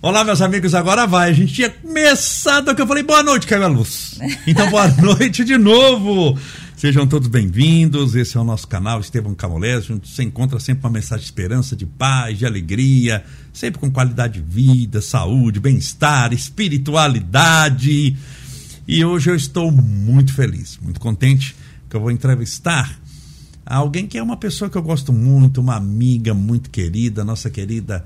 [0.00, 1.30] Olá, meus amigos, agora vai.
[1.30, 4.16] A gente tinha começado aqui, eu falei boa noite, Caio Luz.
[4.46, 6.38] Então, boa noite de novo.
[6.76, 8.14] Sejam todos bem-vindos.
[8.14, 9.88] Esse é o nosso canal Estevam Camolés.
[9.88, 14.48] Você encontra sempre uma mensagem de esperança, de paz, de alegria, sempre com qualidade de
[14.48, 18.16] vida, saúde, bem-estar, espiritualidade.
[18.86, 21.56] E hoje eu estou muito feliz, muito contente
[21.90, 23.00] que eu vou entrevistar
[23.66, 28.04] alguém que é uma pessoa que eu gosto muito, uma amiga muito querida, nossa querida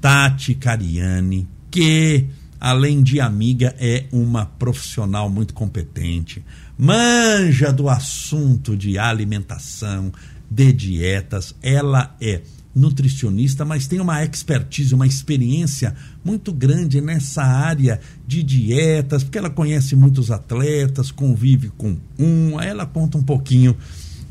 [0.00, 2.26] Tati Cariani, que
[2.58, 6.44] além de amiga é uma profissional muito competente,
[6.76, 10.12] manja do assunto de alimentação,
[10.50, 12.42] de dietas, ela é
[12.74, 15.94] nutricionista, mas tem uma expertise, uma experiência
[16.24, 22.86] muito grande nessa área de dietas, porque ela conhece muitos atletas, convive com um, ela
[22.86, 23.76] conta um pouquinho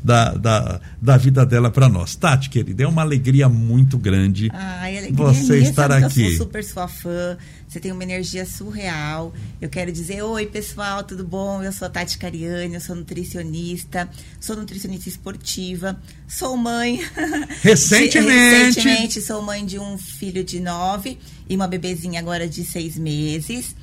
[0.02, 2.14] da, da, da vida dela para nós.
[2.14, 6.22] Tati, querida, é uma alegria muito grande Ai, alegria você minha, estar aqui.
[6.22, 7.36] Eu sou super sua fã,
[7.68, 9.32] você tem uma energia surreal.
[9.60, 11.62] Eu quero dizer, oi pessoal, tudo bom?
[11.62, 14.08] Eu sou a Tati Cariani, eu sou nutricionista,
[14.40, 17.00] sou nutricionista esportiva, sou mãe.
[17.62, 18.80] Recentemente.
[18.80, 23.74] Recentemente, sou mãe de um filho de nove e uma bebezinha agora de seis meses.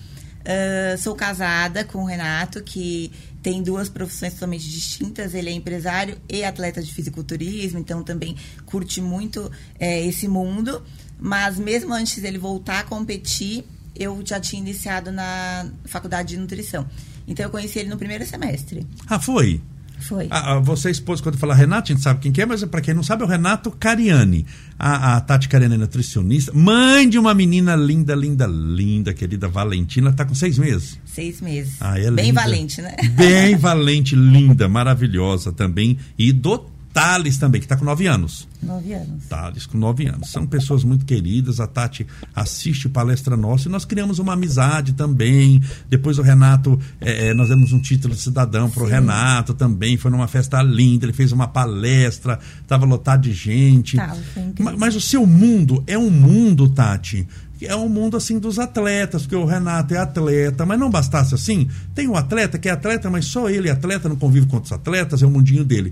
[0.47, 5.33] Uh, sou casada com o Renato, que tem duas profissões totalmente distintas.
[5.33, 8.35] Ele é empresário e atleta de fisiculturismo, então também
[8.65, 10.83] curte muito é, esse mundo.
[11.19, 13.63] Mas mesmo antes dele voltar a competir,
[13.95, 16.87] eu já tinha iniciado na faculdade de nutrição.
[17.27, 18.85] Então eu conheci ele no primeiro semestre.
[19.07, 19.61] Ah, foi?
[19.99, 20.27] Foi.
[20.29, 22.81] Ah, ah, você expôs quando fala Renato, a gente sabe quem que é, mas para
[22.81, 24.45] quem não sabe, é o Renato Cariani.
[24.77, 30.13] A, a Tati Cariani é nutricionista, mãe de uma menina linda, linda, linda, querida Valentina,
[30.13, 30.99] tá com seis meses.
[31.05, 31.75] Seis meses.
[31.79, 32.41] Ah, é Bem linda.
[32.41, 32.95] valente, né?
[33.15, 35.97] Bem valente, linda, maravilhosa também.
[36.17, 38.47] E do Thales também, que está com nove anos.
[38.63, 39.25] Nove anos.
[39.29, 40.31] Thales, com nove anos.
[40.31, 41.59] São pessoas muito queridas.
[41.59, 45.61] A Tati assiste palestra nossa e nós criamos uma amizade também.
[45.89, 48.87] Depois o Renato, é, é, nós demos um título de cidadão para o.
[48.87, 49.95] Renato também.
[49.95, 51.05] Foi numa festa linda.
[51.05, 53.95] Ele fez uma palestra, estava lotado de gente.
[53.97, 54.71] Tava, foi incrível.
[54.73, 57.27] Ma- Mas o seu mundo é um mundo, Tati.
[57.61, 61.67] É um mundo assim dos atletas, porque o Renato é atleta, mas não bastasse assim,
[61.95, 64.71] tem um atleta que é atleta, mas só ele é atleta, não convive com outros
[64.71, 65.91] atletas, é o mundinho dele.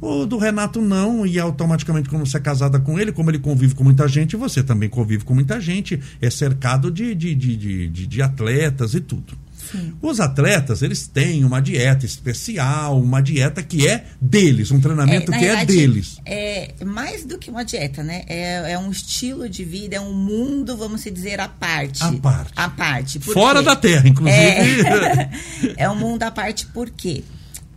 [0.00, 3.74] O do Renato não, e automaticamente, quando você é casada com ele, como ele convive
[3.74, 7.56] com muita gente, você também convive com muita gente, é cercado de, de, de,
[7.88, 9.36] de, de- atletas e tudo.
[9.70, 9.94] Sim.
[10.00, 15.38] Os atletas, eles têm uma dieta especial, uma dieta que é deles, um treinamento na
[15.38, 16.18] que é deles.
[16.24, 18.24] É mais do que uma dieta, né?
[18.26, 22.02] É, é um estilo de vida, é um mundo, vamos dizer, à parte.
[22.02, 22.52] À parte.
[22.56, 23.20] À parte.
[23.20, 23.64] Fora quê?
[23.66, 24.40] da Terra, inclusive.
[24.40, 25.30] É,
[25.84, 27.22] é um mundo à parte, por quê?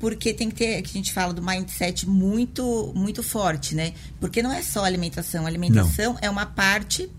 [0.04, 3.94] Porque tem que ter, que a gente fala do mindset muito, muito forte, né?
[4.20, 5.46] Porque não é só alimentação.
[5.46, 7.10] A alimentação é uma parte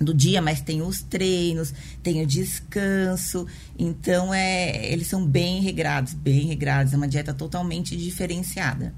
[0.00, 3.46] do dia, mas tem os treinos, tem o descanso.
[3.78, 6.92] Então, é, eles são bem regrados, bem regrados.
[6.92, 8.92] É uma dieta totalmente diferenciada.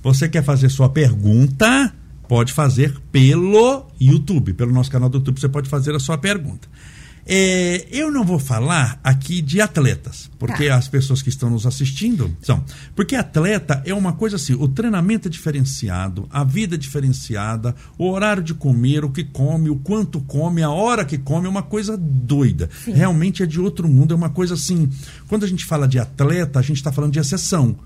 [0.00, 1.92] Você quer fazer sua pergunta?
[2.28, 6.68] Pode fazer pelo YouTube, pelo nosso canal do YouTube, você pode fazer a sua pergunta.
[7.30, 10.76] É, eu não vou falar aqui de atletas, porque Tá.
[10.76, 12.64] as pessoas que estão nos assistindo são.
[12.96, 18.08] Porque atleta é uma coisa assim: o treinamento é diferenciado, a vida é diferenciada, o
[18.08, 21.62] horário de comer, o que come, o quanto come, a hora que come, é uma
[21.62, 22.70] coisa doida.
[22.84, 22.92] Sim.
[22.92, 24.88] Realmente é de outro mundo, é uma coisa assim.
[25.28, 27.76] Quando a gente fala de atleta, a gente está falando de exceção.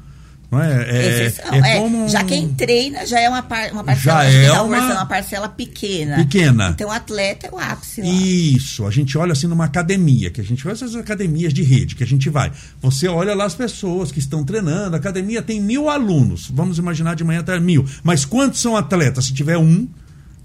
[0.53, 0.83] Não é?
[0.91, 1.55] É, Exceção.
[1.55, 4.93] é É, como- Já quem treina já é uma, par, uma parcela, Já é uma-
[4.93, 6.17] uma parcela pequena.
[6.17, 6.69] Pequena.
[6.75, 8.03] Então, o atleta é o ápice.
[8.03, 8.07] lá.
[8.09, 11.95] Isso, a gente olha assim numa academia, que a gente vai essas academias de rede
[11.97, 12.53] que a gente vai.
[12.83, 17.17] Você olha lá as pessoas que estão treinando, a academia tem mil alunos, vamos imaginar
[17.17, 17.87] de manhã até mil.
[18.03, 19.25] Mas quantos são atletas?
[19.25, 19.89] Se tiver um,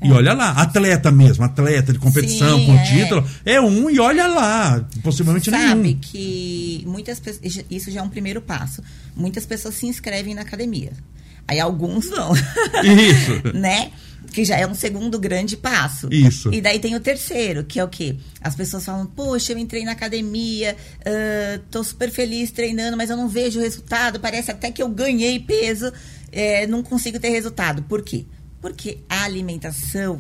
[0.02, 2.84] e olha lá, atleta mesmo, atleta de competição, Sim, com é.
[2.84, 6.00] título, é um e olha lá, possivelmente Sabe nenhum.
[6.00, 7.66] que muitas pessoas.
[7.69, 8.84] Isso já é um primeiro passo.
[9.16, 10.91] Muitas pessoas se inscrevem na academia.
[11.47, 12.34] Aí alguns vão.
[12.84, 13.41] Isso.
[13.57, 13.91] né?
[14.31, 16.09] Que já é um segundo grande passo.
[16.12, 16.53] Isso.
[16.53, 18.18] E daí tem o terceiro, que é o quê?
[18.41, 20.75] As pessoas falam, poxa, eu entrei na academia,
[21.06, 24.19] ah, tô super feliz treinando, mas eu não vejo resultado.
[24.19, 25.92] Parece até que eu ganhei peso,
[26.31, 27.81] eh, não consigo ter resultado.
[27.83, 28.25] Por quê?
[28.68, 30.19] Porque a alimentação,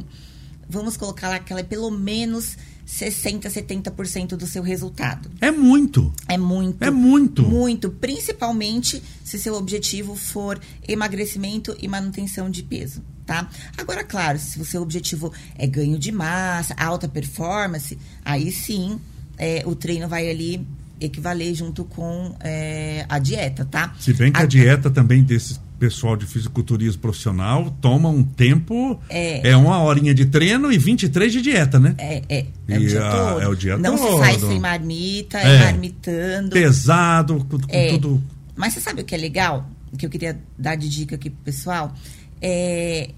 [0.69, 5.29] vamos colocar lá que ela é pelo menos 60, 70% do seu resultado.
[5.41, 6.13] É muito.
[6.29, 6.81] É muito.
[6.81, 7.43] É muito.
[7.43, 7.89] Muito.
[7.91, 10.57] Principalmente se seu objetivo for
[10.87, 13.49] emagrecimento e manutenção de peso, tá?
[13.77, 18.97] Agora, claro, se o seu objetivo é ganho de massa, alta performance, aí sim
[19.37, 20.65] é, o treino vai ali
[21.01, 23.93] equivaler junto com é, a dieta, tá?
[23.99, 28.99] Se bem que a A- dieta também desses pessoal de fisiculturismo profissional toma um tempo.
[29.09, 29.49] É.
[29.51, 31.95] É uma horinha de treino e 23 de dieta, né?
[31.97, 32.45] É, é.
[32.67, 33.41] É o dia a- todo.
[33.41, 34.11] é o dia Não todo.
[34.13, 35.55] se faz sem marmita, É.
[35.55, 36.49] é marmitando.
[36.51, 37.89] Pesado, com, com É.
[37.89, 38.21] tudo.
[38.55, 39.69] Mas você sabe o que é legal?
[39.97, 41.93] Que eu queria dar de dica aqui pro pessoal?
[42.41, 43.09] É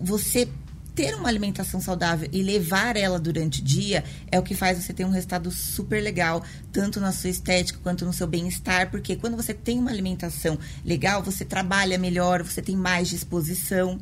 [0.00, 0.48] você
[0.94, 4.92] ter uma alimentação saudável e levar ela durante o dia é o que faz você
[4.92, 6.42] ter um resultado super legal,
[6.72, 11.22] tanto na sua estética quanto no seu bem-estar, porque quando você tem uma alimentação legal,
[11.22, 13.98] você trabalha melhor, você tem mais disposição,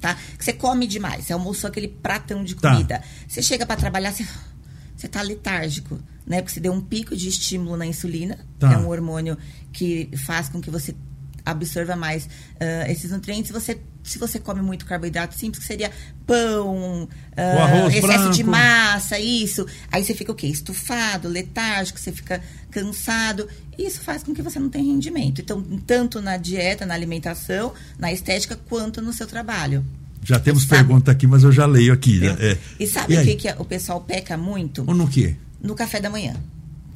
[0.00, 0.16] tá?
[0.38, 2.70] Você come demais, você almoçou aquele pratão de Tá.
[2.70, 3.02] comida.
[3.26, 4.24] Você chega para trabalhar, você,
[4.96, 6.40] você tá letárgico, né?
[6.42, 8.68] Porque você deu um pico de estímulo na insulina, Tá.
[8.68, 9.36] que é um hormônio
[9.72, 10.94] que faz com que você
[11.44, 12.28] absorva mais
[12.60, 13.50] ah, esses nutrientes.
[13.50, 13.80] Você,
[14.10, 15.90] se você come muito carboidrato simples, que seria
[16.26, 18.50] pão, O arroz excesso de branco.
[18.58, 19.66] massa, isso.
[19.90, 20.46] Aí você fica o quê?
[20.46, 23.48] Estufado, letárgico, você fica cansado.
[23.78, 25.40] E isso faz com que você não tenha rendimento.
[25.40, 29.84] Então, tanto na dieta, na alimentação, na estética, quanto no seu trabalho.
[30.22, 32.18] Já temos Sabe- pergunta aqui, mas eu já leio aqui.
[32.20, 32.36] né?
[32.40, 32.58] É.
[32.80, 33.26] E sabe o aí?
[33.36, 34.84] que, que o pessoal peca muito?
[34.86, 35.36] Ou no quê?
[35.62, 36.34] no café da manhã.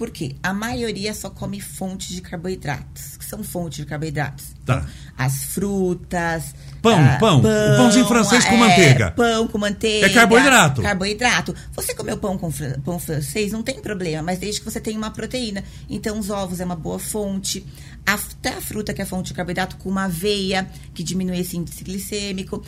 [0.00, 0.35] Por quê?
[0.43, 3.19] A maioria só come fontes de carboidratos.
[3.19, 4.47] que são fontes de carboidratos?
[4.64, 4.76] Tá.
[4.79, 4.87] Então,
[5.19, 6.55] as frutas.
[6.81, 7.41] Pão, ah, pão.
[7.41, 9.11] O pãozinho francês com é, manteiga.
[9.11, 10.06] Pão com manteiga.
[10.06, 10.81] É carboidrato.
[10.81, 11.55] Carboidrato.
[11.76, 14.97] Você comeu pão com fran- pão francês, não tem problema, mas desde que você tenha
[14.97, 15.62] uma proteína.
[15.87, 17.67] Então, os ovos é uma boa fonte.
[18.06, 21.85] Até a fruta, que é fonte de carboidrato, com uma aveia, que diminui esse índice
[21.85, 22.64] glicêmico.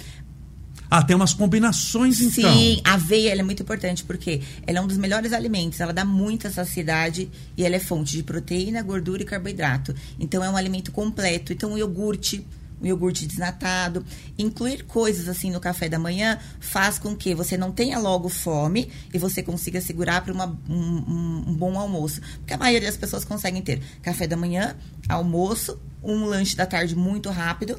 [0.95, 2.53] Ah, tem umas combinações então.
[2.53, 5.91] Sim, a aveia ela é muito importante porque ela é um dos melhores alimentos, ela
[5.91, 9.95] dá muita saciedade e ela é fonte de proteína, gordura e carboidrato.
[10.21, 11.51] Então é um alimento completo.
[11.51, 12.47] Então o iogurte,
[12.79, 14.05] o iogurte desnatado,
[14.39, 18.91] incluir coisas assim no café da manhã faz com que você não tenha logo fome
[19.15, 20.35] e você consiga segurar para
[20.69, 22.21] um- um bom almoço.
[22.41, 24.77] Porque a maioria das pessoas conseguem ter café da manhã,
[25.09, 27.79] almoço, um lanche da tarde muito rápido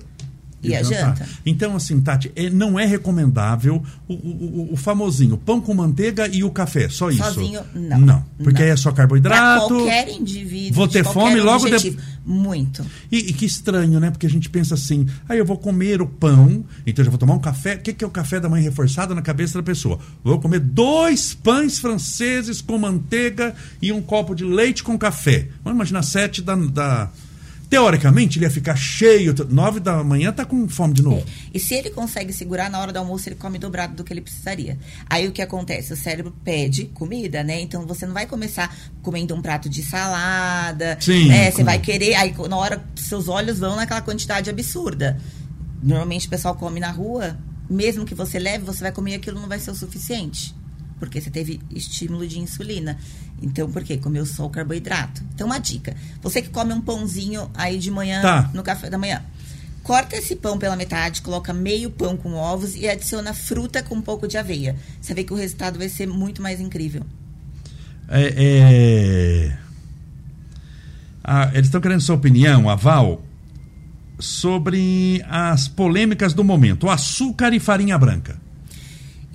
[0.63, 1.17] e, a jantar.
[1.17, 1.29] janta.
[1.45, 6.43] Então, assim, Tati, é- não é recomendável o, o- o- famosinho pão com manteiga e
[6.43, 7.23] o café, só isso?
[7.23, 7.99] Sozinho, não.
[7.99, 8.65] Não, porque Não.
[8.67, 9.67] aí é só Pra carboidrato.
[9.67, 10.73] qualquer indivíduo.
[10.75, 12.01] Vou ter fome logo de- objetivo.
[12.25, 12.85] Muito.
[13.11, 14.09] E, e que estranho, né?
[14.09, 17.17] Porque a gente pensa assim, aí eu vou comer o pão, então eu já vou
[17.19, 17.75] tomar um café.
[17.75, 19.99] O que, que é o café da manhã reforçado na cabeça da pessoa?
[20.23, 25.47] Vou comer dois pães franceses com manteiga e um copo de leite com café.
[25.63, 26.55] Vamos imaginar sete da.
[26.55, 27.09] da-
[27.73, 29.33] Teoricamente, ele ia ficar cheio.
[29.49, 31.25] Nove da manhã tá com fome de novo.
[31.51, 34.21] E se ele consegue segurar na hora do almoço, ele come dobrado do que ele
[34.21, 34.77] precisaria.
[35.09, 35.91] Aí o que acontece?
[35.91, 37.59] O cérebro pede comida, né?
[37.61, 38.71] Então você não vai começar
[39.01, 40.99] comendo um prato de salada.
[41.01, 41.49] Sim, né?
[41.49, 45.19] Você vai querer, aí na hora seus olhos vão naquela quantidade absurda.
[45.81, 49.47] Normalmente o pessoal come na rua, mesmo que você leve, você vai comer aquilo não
[49.47, 50.53] vai ser o suficiente.
[50.99, 52.99] Porque você teve estímulo de insulina.
[53.43, 53.97] Então, por quê?
[53.97, 55.21] Comeu só o carboidrato.
[55.35, 55.95] Então, uma dica.
[56.21, 58.49] Você que come um pãozinho aí de manhã, Tá.
[58.53, 59.21] no café da manhã.
[59.83, 64.01] Corta esse pão pela metade, coloca meio pão com ovos e adiciona fruta com um
[64.01, 64.77] pouco de aveia.
[65.01, 67.03] Você vê que o resultado vai ser muito mais incrível.
[68.07, 69.57] É, é-
[71.23, 73.21] Ah, eles estão querendo sua opinião, aval,
[74.19, 78.37] sobre as polêmicas do momento: o açúcar e farinha branca.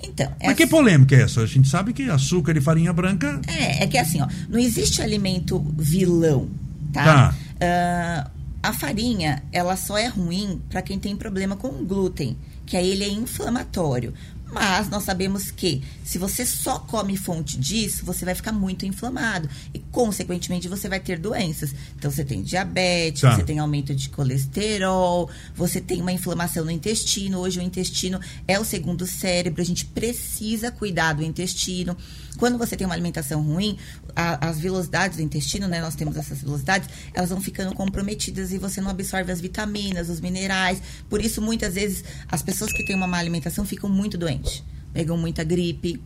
[0.01, 1.41] Então, é Mas que assim- polêmica é essa?
[1.41, 3.41] A gente sabe que açúcar e farinha branca.
[3.47, 6.47] É, é que assim, ó, não existe alimento vilão,
[6.93, 7.03] tá?
[7.03, 7.35] Tá.
[7.61, 8.29] Ah,
[8.63, 13.03] a farinha, ela só é ruim para quem tem problema com glúten, que aí ele
[13.03, 14.13] é inflamatório.
[14.51, 19.47] Mas nós sabemos que se você só come fonte disso, você vai ficar muito inflamado
[19.73, 21.73] e, consequentemente, você vai ter doenças.
[21.95, 23.35] Então, você tem diabetes, Tá.
[23.35, 27.39] você tem aumento de colesterol, você tem uma inflamação no intestino.
[27.39, 31.95] Hoje, o intestino é o segundo cérebro, a gente precisa cuidar do intestino.
[32.39, 33.77] Quando você tem uma alimentação ruim,
[34.15, 38.57] a- as velocidades do intestino, né, nós temos essas velocidades, elas vão ficando comprometidas e
[38.57, 40.81] você não absorve as vitaminas, os minerais.
[41.09, 44.63] Por isso, muitas vezes, as pessoas que têm uma má alimentação ficam muito doentes.
[44.93, 46.01] Pegam muita gripe,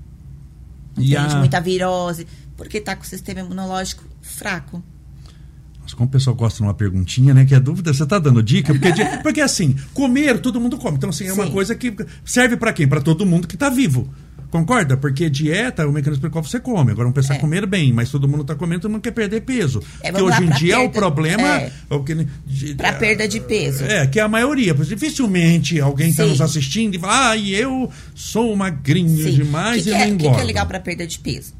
[0.98, 4.84] E a- muita virose, porque tá com o sistema imunológico fraco.
[5.82, 7.46] Nossa, como o pessoal gosta de uma perguntinha, né?
[7.46, 8.74] Que é dúvida, você tá dando dica?
[8.74, 8.90] Porque,
[9.22, 10.98] porque assim, comer, todo mundo come.
[10.98, 11.52] Então, assim, é uma Sim.
[11.52, 12.88] coisa que serve para quem?
[12.88, 14.08] Para todo mundo que tá vivo.
[14.54, 14.96] Concorda?
[14.96, 16.92] Porque dieta é o mecanismo pelo qual você come.
[16.92, 17.40] Agora, não precisa É.
[17.40, 19.80] comer bem, mas todo mundo tá comendo, todo mundo quer perder peso.
[20.00, 21.48] É, Porque vamos lá, hoje em dia o perda- problema.
[21.62, 21.72] é.
[21.90, 22.14] é o que,
[22.46, 23.84] de- Pra perda de peso.
[23.84, 24.76] É, que é a maioria.
[24.76, 29.32] Dificilmente alguém está nos assistindo e fala, ah, eu sou magrinho Sim.
[29.34, 30.36] demais que que e é, não O que, engordo.
[30.38, 31.52] que é legal para perda de peso?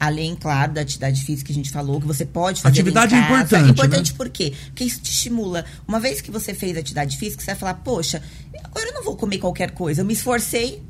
[0.00, 3.18] Além, claro, da atividade física que a gente falou, que você pode fazer Atividade em
[3.18, 3.34] é casa.
[3.44, 4.16] importante, Importante né?
[4.16, 4.52] por quê?
[4.66, 5.64] Porque isso te estimula.
[5.86, 8.20] Uma vez que você fez atividade física, você vai falar, poxa,
[8.64, 10.00] agora eu não vou comer qualquer coisa.
[10.00, 10.82] Eu me esforcei,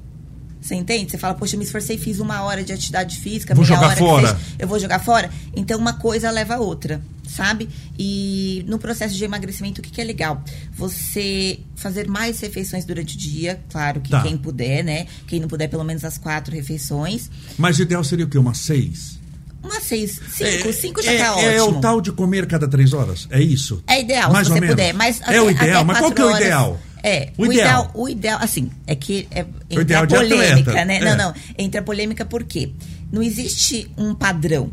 [0.60, 1.10] Você entende?
[1.10, 3.96] Você fala, poxa, eu me esforcei, fiz uma hora de atividade física, Vou meia jogar
[3.96, 4.28] fora.
[4.28, 5.30] seja, eu vou jogar fora.
[5.56, 7.68] Então, uma coisa leva a outra, sabe?
[7.98, 10.42] E no processo de emagrecimento, o que, que é legal?
[10.72, 14.22] Você fazer mais refeições durante o dia, claro que Tá.
[14.22, 15.06] quem puder, né?
[15.26, 17.30] Quem não puder, pelo menos as quatro refeições.
[17.56, 18.36] Mas o ideal seria o quê?
[18.38, 19.18] Umas seis?
[19.62, 21.78] Umas seis, cinco, cinco já é, tá é ótimo.
[21.78, 23.28] o tal de comer cada três horas?
[23.30, 23.82] É isso?
[23.86, 24.74] É ideal, Mais se ou você menos?
[24.76, 24.94] puder.
[24.94, 26.80] Mas é o até- ideal, até mas qual que é o ideal?
[27.02, 27.84] É, O o, ideal.
[27.84, 27.90] ideal.
[27.94, 30.96] o ideal, assim, é que é, entra a polêmica, né?
[30.96, 31.00] é.
[31.04, 32.72] Não, não, entra a polêmica por quê?
[33.12, 34.70] Não existe um padrão.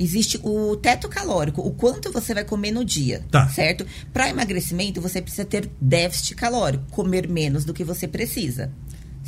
[0.00, 3.48] Existe o teto calórico, o quanto você vai comer no dia, Tá.
[3.48, 3.84] certo?
[4.12, 8.70] Para emagrecimento, você precisa ter déficit calórico, comer menos do que você precisa,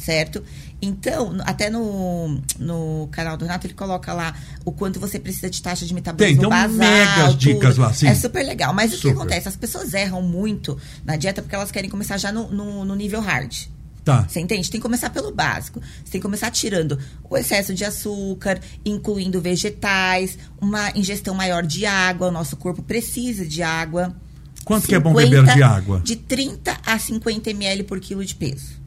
[0.00, 0.42] certo?
[0.82, 5.60] Então, até no, no canal do Renato, ele coloca lá o quanto você precisa de
[5.62, 7.82] taxa de metabolismo Tem, então, basal, megas dicas tudo.
[7.82, 8.06] lá, sim.
[8.06, 8.72] É super legal.
[8.72, 9.14] Mas o que Super.
[9.14, 9.48] acontece?
[9.48, 13.20] As pessoas erram muito na dieta porque elas querem começar já no, no, no nível
[13.20, 13.54] hard.
[14.02, 14.26] Tá.
[14.26, 14.70] Você entende?
[14.70, 15.80] Tem que começar pelo básico.
[15.80, 21.84] Você tem que começar tirando o excesso de açúcar, incluindo vegetais, uma ingestão maior de
[21.84, 22.28] água.
[22.28, 24.16] O nosso corpo precisa de água.
[24.64, 26.00] Quanto que é bom beber de água?
[26.02, 28.79] De 30 a 50 ml por quilo de peso.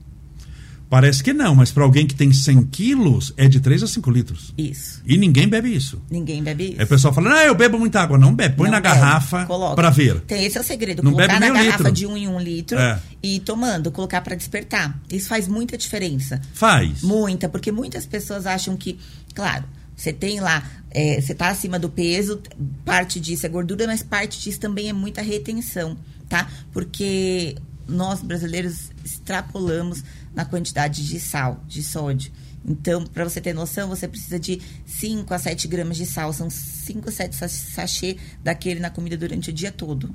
[0.93, 4.11] Parece que não, mas para alguém que tem 100 quilos, é de 3 a 5
[4.11, 4.53] litros.
[4.55, 5.01] Isso.
[5.07, 5.99] E ninguém bebe isso.
[6.07, 6.81] Ninguém bebe isso.
[6.81, 8.15] É o pessoal falando, ah, eu bebo muita água.
[8.15, 8.93] Não bebe, põe Não na bebe.
[8.93, 10.21] garrafa para ver.
[10.21, 11.01] Tem, esse é o segredo.
[11.01, 11.91] Não colocar bebe na garrafa litro.
[11.93, 13.01] de um em um litro É.
[13.23, 15.01] e tomando, colocar para despertar.
[15.11, 16.39] Isso faz muita diferença.
[16.53, 17.01] Faz.
[17.01, 18.99] Muita, porque muitas pessoas acham que,
[19.33, 19.63] claro,
[19.95, 22.39] você tem lá, é, você tá acima do peso,
[22.85, 25.97] parte disso é gordura, mas parte disso também é muita retenção,
[26.29, 26.47] tá?
[26.71, 27.55] Porque
[27.87, 30.03] nós brasileiros extrapolamos
[30.35, 32.31] na quantidade de sal, de sódio.
[32.65, 36.31] Então, para você ter noção, você precisa de 5 a 7 gramas de sal.
[36.31, 40.09] São 5 a 7 sa- sachê daquele na comida durante o dia todo.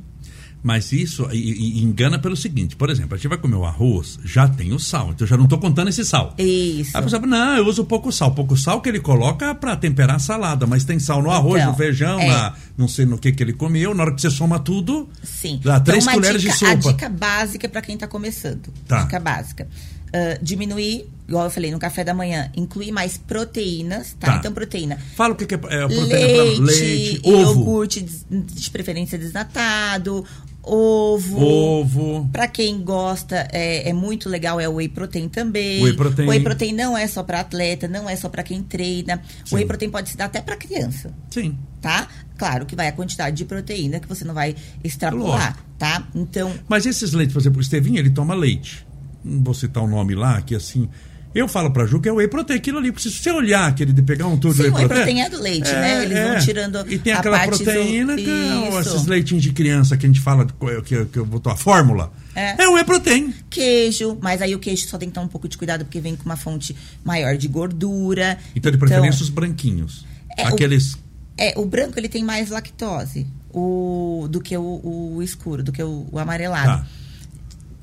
[0.63, 4.19] Mas isso e- e engana pelo seguinte, por exemplo, a gente vai comer o arroz,
[4.25, 6.35] já tem o sal, então eu já não estou contando esse sal.
[6.37, 6.97] Isso.
[6.97, 8.33] Aí a pessoa fala, não, eu uso pouco sal.
[8.35, 11.71] Pouco sal que ele coloca para temperar a salada, mas tem sal no arroz, Então,
[11.73, 12.27] no feijão, é.
[12.29, 13.95] na, não sei no que que ele comeu.
[13.95, 15.61] Na hora que você soma tudo, Sim.
[15.63, 16.73] dá três uma colheres dica, de sopa.
[16.73, 18.73] A dica básica para quem está começando.
[18.89, 19.03] Tá.
[19.05, 19.69] Dica básica.
[20.13, 24.29] Ah, diminuir, igual eu falei, no café da manhã, incluir mais proteínas, tá?
[24.33, 24.37] Tá.
[24.39, 24.97] Então, proteína.
[25.17, 28.01] Fala o que, que é, é proteína Leite, pra leite, ovo, iogurte
[28.31, 30.25] de preferência desnatado,
[30.63, 31.39] ovo.
[31.43, 32.29] ovo.
[32.33, 35.83] Pra quem gosta, é, é muito legal, é o whey protein também.
[35.83, 36.27] Whey protein.
[36.29, 39.21] Whey protein não é só para atleta, não é só para quem treina.
[39.45, 39.55] Sim.
[39.55, 41.57] O whey protein pode se dar até para criança Sim.
[41.81, 42.09] tá?
[42.37, 45.65] Claro que vai a quantidade de proteína que você não vai extrapolar, Lógico.
[45.79, 46.09] tá?
[46.15, 48.87] Então, Mas esses leites, por exemplo, o Estevinho, ele toma leite.
[49.29, 50.89] Não vou citar o nome lá, que assim.
[51.35, 52.91] Eu falo pra Ju que é whey protein, aquilo ali.
[52.91, 55.05] Porque se você olhar aquele de pegar um tubo de sim, whey o whey protein.
[55.05, 56.03] protein é do leite, né?
[56.05, 58.23] Eles vão tirando E tem aquela proteína do...
[58.23, 58.79] que é Isso.
[58.95, 62.11] esses leitinhos de criança que a gente fala, que, que, que eu botou a fórmula.
[62.35, 62.63] É.
[62.65, 63.33] É o whey protein.
[63.51, 66.17] Queijo, mas aí o queijo só tem que tomar um pouco de cuidado porque vem
[66.17, 68.39] com uma fonte maior de gordura.
[68.57, 70.07] Então, de preferência, os branquinhos.
[70.37, 70.97] É, o- Aqueles.
[71.37, 74.81] É, o branco ele tem mais lactose o, do que o,
[75.17, 76.83] o escuro, do que o, o amarelado.
[76.83, 76.87] Tá.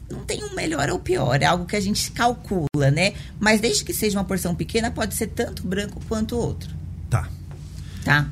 [0.09, 3.13] Não tem um melhor ou pior, é algo que a gente calcula, né?
[3.39, 6.69] Mas desde que seja uma porção pequena, pode ser tanto branco quanto outro,
[7.09, 7.27] Tá.
[8.03, 8.29] tá?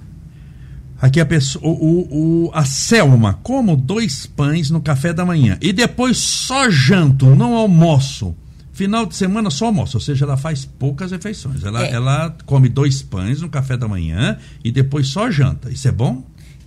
[1.02, 5.74] Aqui a pessoa, o, o- a Selma, como dois pães no café da manhã e
[5.74, 8.36] depois só janto, não almoço.
[8.72, 11.64] Final de semana só almoço, ou seja, ela faz poucas refeições.
[11.64, 11.92] Ela, É.
[11.92, 15.70] ela come dois pães no café da manhã e depois só janta.
[15.72, 16.24] Isso é bom?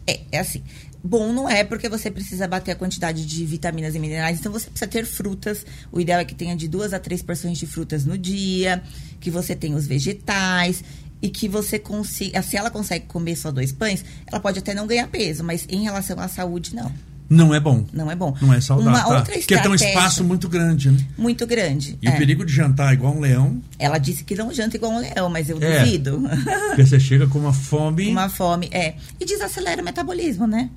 [0.07, 0.63] É, é assim.
[1.07, 4.69] Bom não é porque você precisa bater a quantidade de vitaminas e minerais, então você
[4.69, 5.65] precisa ter frutas.
[5.93, 8.83] O ideal é que tenha de duas a três porções de frutas no dia,
[9.21, 10.83] que você tenha os vegetais
[11.23, 12.43] e que você consiga.
[12.43, 15.85] Se ela consegue comer só dois pães, ela pode até não ganhar peso, mas em
[15.85, 16.93] relação à saúde, não.
[17.31, 17.85] Não é bom.
[17.93, 18.37] Não é bom.
[18.43, 18.91] Não é saudável.
[18.91, 19.19] Uma tá?
[19.19, 20.99] outra Porque tem um estratégia espaço muito grande, né?
[21.17, 21.97] muito grande.
[22.03, 22.11] E é.
[22.11, 25.29] o perigo de jantar igual um leão, Ela disse que não janta igual um leão,
[25.29, 25.85] mas eu É.
[25.85, 26.23] duvido.
[26.69, 28.09] porque você chega com uma fome.
[28.09, 28.95] Uma fome, é.
[29.21, 30.69] E desacelera o metabolismo, né?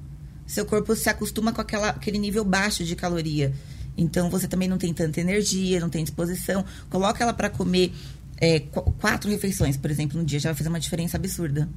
[0.49, 3.53] Seu corpo se acostuma com aquela, aquele nível baixo de caloria.
[3.95, 6.65] Então você também não tem tanta energia, não tem disposição.
[6.89, 7.93] Coloca ela para comer
[8.37, 11.69] é, qu- quatro refeições, por exemplo, no dia, já vai fazer uma diferença absurda.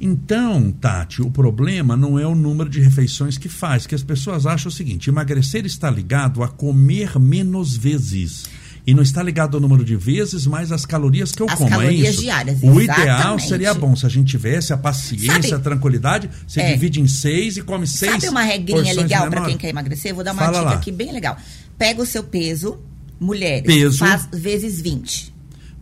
[0.00, 4.46] Então, Tati, o problema não é o número de refeições que faz, que as pessoas
[4.46, 8.44] acham o seguinte: emagrecer está ligado a comer menos vezes.
[8.86, 11.68] E não está ligado ao número de vezes, mas às calorias que eu As como.
[11.68, 12.22] é calorias isso?
[12.22, 13.48] diárias, O ideal exatamente.
[13.48, 16.72] seria bom se a gente tivesse a paciência, Sabe- a tranquilidade, você É.
[16.72, 18.12] divide em seis e come seis.
[18.12, 20.14] Sabe uma regrinha legal para quem quer emagrecer?
[20.14, 20.76] Vou dar uma Fala dica lá.
[20.76, 21.36] aqui bem legal.
[21.78, 22.78] Pega o seu peso,
[23.20, 23.98] mulheres, Peso.
[23.98, 25.34] faz vezes 20.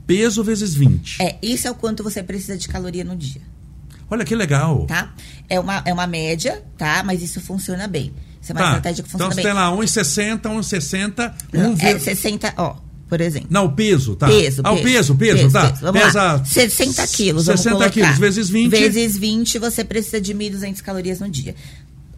[0.06, 1.22] Peso vezes 20.
[1.22, 3.42] É, isso é o quanto você precisa de caloria no dia.
[4.10, 4.86] Olha que legal.
[4.86, 5.12] tá?
[5.48, 7.02] É uma, é uma média, tá?
[7.04, 8.12] Mas isso funciona bem.
[8.40, 8.66] Isso é uma Tá.
[8.68, 9.44] estratégia que Então funciona você bem.
[9.44, 12.76] tem lá 1,60, 1,60, Não, 1, é 60, ó.
[13.08, 13.48] Por exemplo.
[13.50, 14.26] Não, o peso, tá?
[14.26, 15.70] Peso, ah, o peso, peso, peso, peso, tá.
[15.70, 15.80] peso.
[15.82, 16.44] Vamos Pesa lá.
[16.44, 17.90] 60 quilos, vamos 60 colocar.
[17.92, 18.70] quilos, vezes 20.
[18.70, 21.54] Vezes 20, você precisa de 1.200 calorias no dia.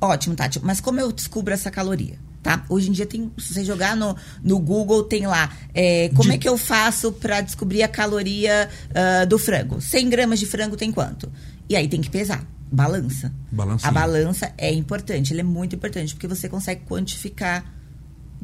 [0.01, 0.61] Ótimo, Tati.
[0.63, 2.15] Mas como eu descubro essa caloria?
[2.43, 2.65] Tá?
[2.71, 5.53] Hoje em dia tem, se você jogar no, no Google, tem lá.
[5.75, 9.79] é, como De- é que eu faço para descobrir a caloria ah, do frango?
[9.81, 11.31] 100 gramas de frango tem quanto?
[11.69, 12.43] E aí tem que pesar.
[12.73, 13.31] Balança.
[13.53, 13.89] Balancinha.
[13.91, 17.65] A balança é importante, ele é muito importante, porque você consegue quantificar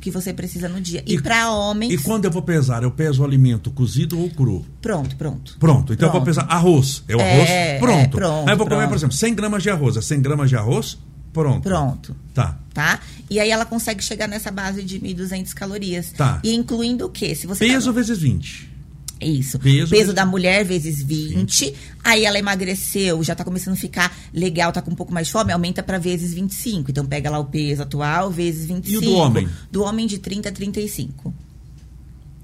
[0.01, 1.03] que você precisa no dia.
[1.07, 1.93] E, E- para homens.
[1.93, 4.65] E quando eu vou pesar, eu peso o alimento cozido ou cru?
[4.81, 5.57] Pronto, pronto.
[5.59, 6.25] Pronto, então eu vou Pronto.
[6.25, 7.03] pesar arroz.
[7.09, 7.51] É o É, arroz?
[7.51, 8.11] é, Pronto.
[8.11, 8.89] pronto, Aí eu vou comer, pronto.
[8.91, 9.97] por exemplo, 100 gramas de arroz.
[9.97, 10.99] É 100 gramas de arroz?
[11.33, 11.63] Pronto.
[11.63, 12.17] Pronto.
[12.33, 12.59] Tá.
[12.73, 13.01] Tá?
[13.29, 16.13] E aí ela consegue chegar nessa base de 1.200 calorias.
[16.13, 16.41] Tá.
[16.43, 17.35] E incluindo o quê?
[17.35, 18.71] Se você Peso tá- vezes 20.
[19.21, 19.59] Isso.
[19.59, 21.73] Peso Peso, da mulher vezes 20.
[22.05, 25.33] Aí ela emagreceu, já tá começando a ficar legal, tá com um pouco mais de
[25.33, 26.91] fome, aumenta pra vezes 25.
[26.91, 29.01] Então pega lá o peso atual vezes 25.
[29.05, 29.49] do homem?
[29.73, 31.35] Do homem de 30 a 35.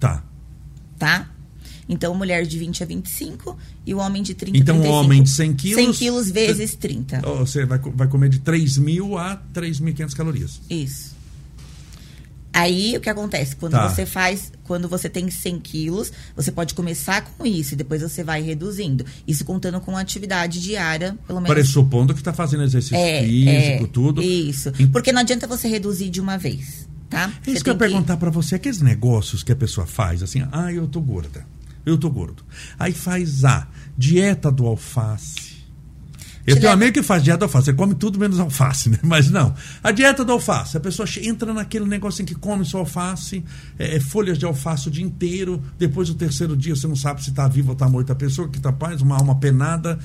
[0.01, 0.25] Tá.
[0.99, 1.29] Tá?
[1.89, 5.05] Então, mulher de 20 a 25 e o homem de 30 Então, a o 35.
[5.05, 7.21] homem de 100 quilos- 100 quilos vezes 30.
[7.29, 10.61] Ou Você vai, vai comer de 3 mil a 3.500 calorias.
[10.71, 11.15] Isso.
[12.53, 13.57] Aí, o que acontece?
[13.57, 13.89] Quando Tá.
[13.89, 18.23] você faz, quando você tem 100 quilos, você pode começar com isso e depois você
[18.23, 19.07] vai reduzindo.
[19.27, 21.55] Isso contando com atividade diária, pelo menos.
[21.55, 24.23] Pressupondo que está fazendo exercício É, físico, é, tudo.
[24.23, 24.71] Isso.
[24.93, 27.33] Porque não adianta você reduzir de uma vez, tá?
[27.41, 30.23] É Você Isso que eu ia perguntar pra você, aqueles negócios que a pessoa faz,
[30.23, 31.47] assim, ah, eu tô gorda,
[31.87, 32.45] eu tô gordo.
[32.79, 33.67] Aí faz a
[33.97, 35.52] dieta do alface.
[36.47, 38.91] Eu Te tenho um amigo que faz dieta do alface, ele come tudo menos alface,
[38.91, 38.99] né?
[39.03, 39.55] Mas não.
[39.83, 43.45] A dieta do alface, a pessoa entra naquele negocinho que come só alface,
[43.79, 47.23] é, é, folhas de alface o dia inteiro, depois do terceiro dia você não sabe
[47.23, 49.99] se tá viva ou tá morta a pessoa, que tá paz, uma alma penada.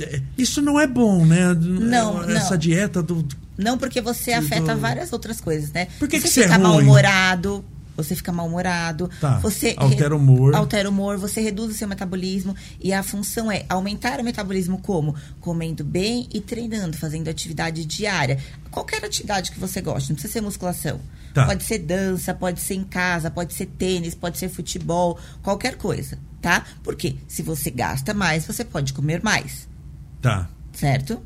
[0.00, 1.52] É, Isso não é bom, né?
[1.54, 2.56] Não, Essa não.
[2.58, 3.26] dieta do.
[3.58, 5.88] Não, porque você Tudo- afeta várias outras coisas, né?
[5.98, 6.62] Por que você que é fica ruim?
[6.62, 7.64] mal-humorado,
[7.98, 9.38] você fica mal-humorado, Tá.
[9.40, 10.54] você Altera o humor.
[10.54, 14.78] altera o humor, você reduz o seu metabolismo e a função é aumentar o metabolismo
[14.78, 15.14] como?
[15.40, 18.38] Comendo bem e treinando, fazendo atividade diária.
[18.70, 21.00] Qualquer atividade que você goste, não precisa ser musculação.
[21.34, 21.44] Tá.
[21.46, 26.18] Pode ser dança, pode ser em casa, pode ser tênis, pode ser futebol, qualquer coisa,
[26.40, 26.64] tá?
[26.82, 29.68] Porque se você gasta mais, você pode comer mais
[30.22, 30.48] Tá.
[30.72, 31.20] certo?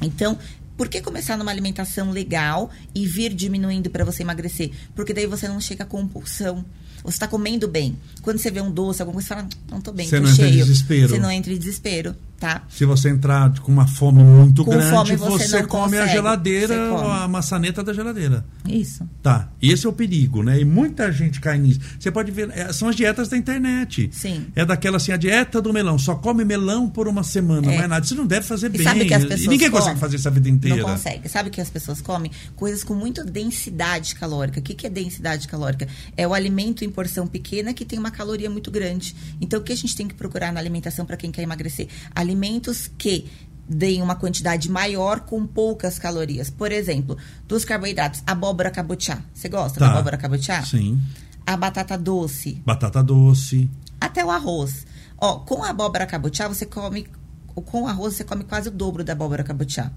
[0.00, 0.36] Então,
[0.76, 4.70] por que começar numa alimentação legal e vir diminuindo para você emagrecer?
[4.94, 6.64] Porque daí você não chega à compulsão.
[7.04, 7.96] Você está comendo bem.
[8.22, 10.30] Quando você vê um doce, alguma coisa, você fala, não tô bem, Você tô não
[10.30, 10.64] entra em cheio.
[10.64, 11.08] desespero.
[11.08, 12.62] Você não entra em desespero, tá?
[12.70, 16.12] Se você entrar com uma fome muito Com grande, fome você você, come a consegue.
[16.12, 17.10] geladeira, Você come.
[17.10, 18.44] a maçaneta da geladeira.
[18.68, 19.08] Isso.
[19.20, 19.48] Tá.
[19.60, 20.60] Esse é o perigo, né?
[20.60, 21.80] E muita gente cai nisso.
[21.98, 24.08] Você pode ver, é, são as dietas da internet.
[24.12, 24.46] Sim.
[24.54, 25.98] É daquela assim, a dieta do melão.
[25.98, 27.76] Só come melão por uma semana, É.
[27.78, 28.04] mais nada.
[28.06, 28.82] Isso não deve fazer E bem.
[28.84, 30.00] sabe que as pessoas e ninguém consegue comem?
[30.00, 30.76] fazer isso a vida inteira.
[30.76, 31.28] Não consegue.
[31.28, 32.30] Sabe que as pessoas comem?
[32.54, 34.60] Coisas com muita densidade calórica.
[34.60, 35.88] O que, que é densidade calórica?
[36.16, 39.16] É o alimento em porção pequena que tem uma caloria muito grande.
[39.40, 41.88] Então, o que a gente tem que procurar na alimentação para quem quer emagrecer?
[42.14, 43.26] Alimentos que
[43.68, 46.50] deem uma quantidade maior com poucas calorias.
[46.50, 47.16] Por exemplo,
[47.48, 49.22] dos carboidratos, abóbora cabotiá.
[49.32, 49.86] Você gosta Tá.
[49.86, 50.62] da abóbora cabotiá?
[50.64, 51.00] Sim.
[51.46, 53.68] A batata doce, Batata doce.
[54.00, 54.86] até o arroz.
[55.18, 57.06] Ó, com a abóbora cabotiá, você come...
[57.54, 59.90] Com o arroz, você come quase o dobro da abóbora cabotiá.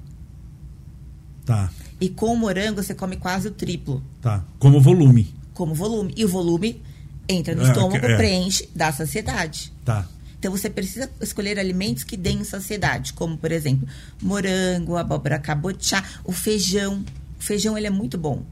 [1.46, 1.70] Tá.
[2.02, 4.44] E com o morango você come quase o triplo, Tá.
[4.60, 5.34] Como volume.
[5.56, 6.14] Como volume.
[6.16, 6.84] E o volume
[7.28, 8.16] entra no É, estômago, é.
[8.16, 9.74] preenche, dá saciedade.
[9.84, 10.08] Tá.
[10.38, 13.88] Então você precisa escolher alimentos que deem saciedade, como por exemplo,
[14.22, 17.04] morango, abóbora cabotiá, o feijão.
[17.40, 18.44] O feijão ele é muito bom.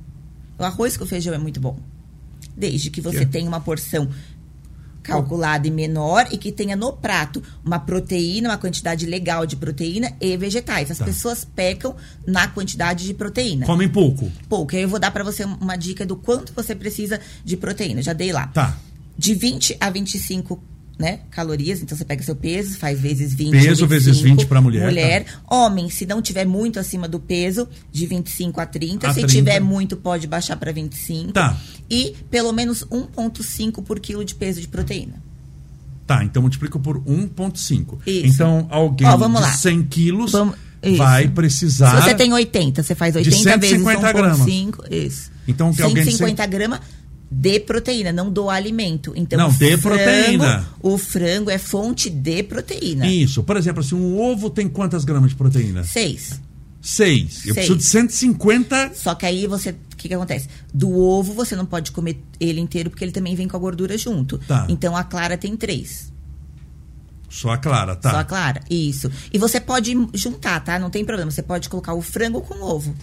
[0.57, 1.77] O arroz com feijão é muito bom.
[2.57, 4.09] Desde que você tenha uma porção
[5.03, 10.13] calculada e menor e que tenha no prato uma proteína, uma quantidade legal de proteína
[10.19, 10.89] e vegetais.
[10.89, 11.05] As Tá.
[11.05, 14.31] pessoas pecam na quantidade de proteína Comem pouco.
[14.47, 14.75] pouco.
[14.75, 18.01] Aí eu vou dar pra você uma dica do quanto você precisa de proteína.
[18.01, 18.47] Já dei lá.
[18.47, 18.77] Tá.
[19.17, 20.59] De 20 a 25
[20.97, 21.81] né, calorias.
[21.81, 23.51] Então você pega seu peso, faz vezes 20.
[23.51, 24.87] Peso ou vezes 20 pra mulher, tá.
[24.87, 25.25] Mulher.
[25.49, 29.07] Homem, se não tiver muito acima do peso, de 25 a 30.
[29.07, 29.33] A se 30.
[29.33, 31.31] tiver muito, pode baixar pra 25.
[31.33, 31.57] Tá.
[31.89, 35.15] E pelo menos 1,5 por quilo de peso de proteína.
[36.05, 37.99] Tá, então multiplica por 1,5.
[38.05, 38.27] Isso.
[38.27, 39.51] Então, alguém Ó, de lá.
[39.53, 40.97] 100 quilos Vamos- isso.
[40.97, 41.95] vai precisar.
[42.01, 44.39] Se você tem 80, você faz 80 vezes 150 gramas.
[44.39, 44.83] 1,5.
[44.91, 45.31] Isso.
[45.47, 46.79] Então, que alguém de 150 gramas
[47.35, 49.11] de proteína, não do alimento.
[49.15, 50.67] Então, Não, de frango- proteína.
[50.81, 53.07] O frango é fonte de proteína.
[53.07, 53.43] Isso.
[53.43, 55.83] Por exemplo, assim, um ovo tem quantas gramas de proteína?
[55.83, 56.39] Seis.
[56.81, 57.45] Seis.
[57.45, 57.67] Eu Seis.
[57.67, 58.91] preciso de 150.
[58.93, 59.71] Só que aí você.
[59.71, 60.47] O que, que acontece?
[60.73, 63.97] Do ovo você não pode comer ele inteiro porque ele também vem com a gordura
[63.97, 64.37] junto.
[64.39, 64.65] Tá.
[64.69, 66.11] Então a clara tem três.
[67.29, 68.11] Só a clara, tá?
[68.11, 68.61] Só a clara.
[68.69, 69.09] Isso.
[69.31, 70.77] E você pode juntar, tá?
[70.77, 71.31] Não tem problema.
[71.31, 72.93] Você pode colocar o frango com o ovo.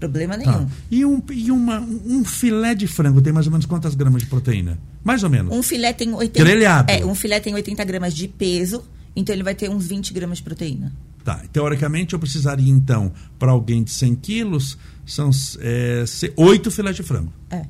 [0.00, 0.50] Problema Tá.
[0.52, 0.66] nenhum.
[0.90, 4.28] E, um, e uma, um filé de frango tem mais ou menos quantas gramas de
[4.28, 4.78] proteína?
[5.04, 5.54] Mais ou menos.
[5.54, 6.90] Um filé tem 80, Grelhado.
[6.90, 8.82] É, um filé tem 80 gramas de peso,
[9.14, 10.92] então ele vai ter uns 20 gramas de proteína.
[11.22, 11.42] Tá.
[11.52, 17.02] Teoricamente, eu precisaria, então, para alguém de 100 quilos, são é, se- oito filés de
[17.02, 17.30] frango.
[17.50, 17.62] É.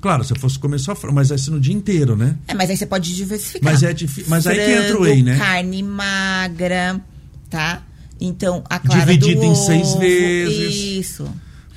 [0.00, 2.36] Claro, se eu fosse comer só frango, mas vai ser no dia inteiro, né?
[2.48, 3.72] É, mas aí você pode diversificar.
[3.72, 5.38] Mas é difí- mas aí que entra o Frango, whey, né?
[5.38, 7.00] carne magra,
[7.48, 7.82] tá?
[8.20, 10.74] Então, a clara Dividido do em seis ovo, vezes.
[10.74, 11.24] Isso.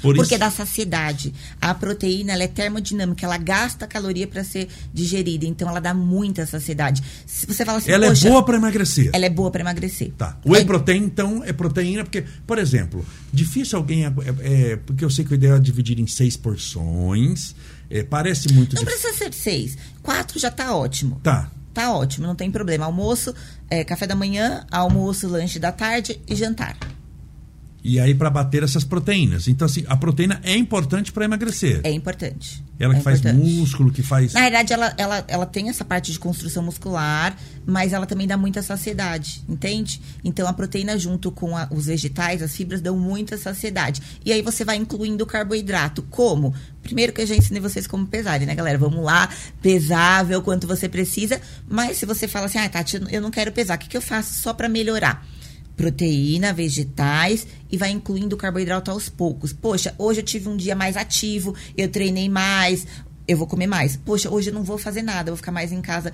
[0.02, 1.34] Por Porque isso- dá saciedade.
[1.62, 6.46] A proteína, ela é termodinâmica, ela gasta caloria para ser digerida, então ela dá muita
[6.46, 7.04] saciedade.
[7.26, 9.10] Se você fala assim, Ela "Poxa, é boa para emagrecer.
[9.12, 10.14] ela é boa para emagrecer.
[10.18, 10.38] Tá.
[10.46, 14.06] O whey É- protein, então, é proteína, porque, por exemplo, difícil alguém.
[14.06, 17.54] É, é, porque eu sei que o ideal é dividir em seis porções.
[17.92, 19.10] é, parece muito Não difícil.
[19.10, 19.76] precisa ser seis.
[20.04, 21.20] Quatro já tá ótimo.
[21.24, 21.50] Tá.
[21.74, 22.86] Tá ótimo, não tem problema.
[22.86, 23.34] Almoço,
[23.70, 26.78] é, café da manhã, almoço, lanche da tarde e jantar.
[27.82, 29.48] E aí, para bater essas proteínas.
[29.48, 31.80] Então, assim, a proteína é importante para emagrecer.
[31.84, 32.62] É importante.
[32.78, 33.42] Ela é que faz importante.
[33.42, 34.34] músculo, que faz.
[34.34, 38.36] Na verdade, ela, ela, ela tem essa parte de construção muscular, mas ela também dá
[38.38, 40.02] muita saciedade, entende?
[40.24, 44.02] Então, a proteína junto com a- os vegetais, as fibras, dão muita saciedade.
[44.26, 46.04] E aí você vai incluindo o carboidrato.
[46.04, 46.54] Como?
[46.84, 48.78] Primeiro que eu já ensinei vocês como pesarem, né, galera?
[48.78, 49.30] Vamos lá,
[49.62, 51.40] pesar, ver o quanto você precisa.
[51.68, 54.02] Mas se você fala assim, ah, Tati, eu não quero pesar, o que, que eu
[54.02, 55.26] faço só para melhorar?
[55.84, 59.54] Proteína, vegetais e vai incluindo o carboidrato aos poucos.
[59.54, 62.86] Poxa, hoje eu tive um dia mais ativo, eu treinei mais,
[63.26, 63.96] eu vou comer mais.
[63.96, 66.12] Poxa, hoje eu não vou fazer nada, eu vou ficar mais em casa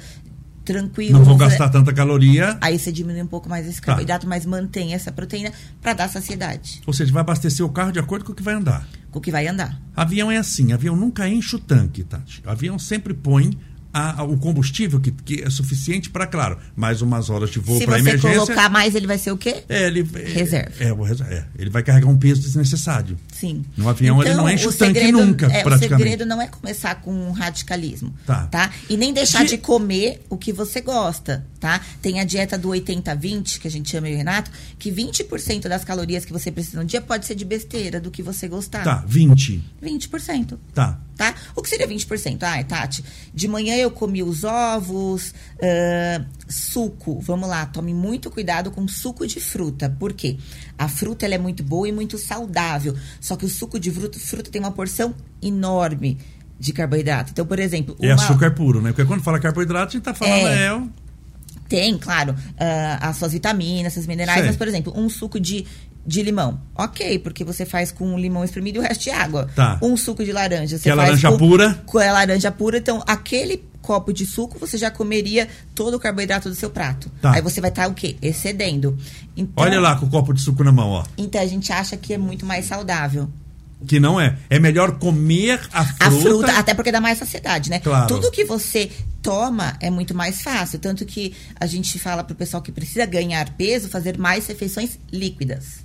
[0.64, 1.18] tranquilo.
[1.18, 2.58] não vou gastar tanta caloria.
[2.62, 3.88] Aí você diminui um pouco mais esse Tá.
[3.88, 5.52] carboidrato, mas mantém essa proteína
[5.82, 8.54] para dar saciedade, Ou seja, vai abastecer o carro de acordo com o que vai
[8.54, 8.88] andar.
[9.12, 9.80] com o que vai andar.
[9.96, 12.42] Avião é assim, avião nunca enche o tanque, Tati.
[12.46, 13.58] Avião sempre põe
[13.98, 17.78] a- a- o combustível que, que é suficiente para, claro, mais umas horas de voo
[17.78, 18.40] Se para você emergência.
[18.40, 19.64] colocar mais, ele vai ser o quê?
[19.70, 20.72] É, ele, Reserva.
[20.84, 23.18] É, o reser- é, ele vai carregar um peso desnecessário.
[23.34, 23.64] Sim.
[23.78, 26.10] No avião ele não enche o tanque segredo- nunca, é, O praticamente.
[26.10, 28.48] segredo não é começar com um radicalismo, Tá.
[28.48, 28.72] tá?
[28.90, 31.80] E nem deixar De- de comer o que você gosta, tá?
[32.02, 35.84] Tem a dieta do 80-20, que a gente chama e o Renato, que 20% das
[35.84, 38.84] calorias que você precisa no dia pode ser de besteira, do que você gostar.
[38.84, 39.64] Tá, 20.
[39.82, 40.60] 20%.
[40.74, 41.00] Tá.
[41.16, 41.34] Tá?
[41.56, 42.44] O que seria 20%?
[42.44, 43.02] Ah, Tati,
[43.34, 47.20] de manhã eu comi os ovos, ah, suco.
[47.22, 49.90] Vamos lá, tome muito cuidado com suco de fruta.
[50.00, 50.38] Por quê?
[50.78, 52.96] A fruta ela é muito boa e muito saudável.
[53.20, 56.18] Só que o suco de fruta, fruta tem uma porção enorme
[56.60, 57.32] de carboidrato.
[57.32, 58.92] Então, por exemplo, É uma- açúcar puro, né?
[58.92, 60.48] Porque quando fala carboidrato, a gente tá falando.
[60.48, 60.68] É.
[60.68, 60.82] É,
[61.68, 64.48] Tem, claro, ah, as suas vitaminas, seus minerais, Sei.
[64.48, 65.66] mas, por exemplo, um suco de,
[66.06, 66.60] de limão.
[66.76, 69.50] Ok, porque você faz com limão espremido e o resto de água.
[69.56, 69.78] Tá.
[69.82, 70.78] Um suco de laranja.
[70.78, 71.84] Você Que é faz laranja com, pura.
[71.86, 72.78] Com a laranja pura.
[72.78, 77.10] Então, aquele copo de suco, você já comeria todo o carboidrato do seu prato.
[77.22, 77.34] Tá.
[77.34, 78.18] Aí você vai estar o quê?
[78.22, 78.98] Excedendo.
[79.36, 81.04] Então, Olha lá com o copo de suco na mão, ó.
[81.18, 83.30] Então, a gente acha que é muito mais saudável.
[83.86, 84.38] Que não é.
[84.50, 86.06] É melhor comer a fruta.
[86.06, 87.80] A fruta, até porque dá mais saciedade, né?
[87.80, 88.08] Claro.
[88.08, 88.90] Tudo que você
[89.22, 90.80] toma é muito mais fácil.
[90.80, 95.85] Tanto que a gente fala pro pessoal que precisa ganhar peso, fazer mais refeições líquidas.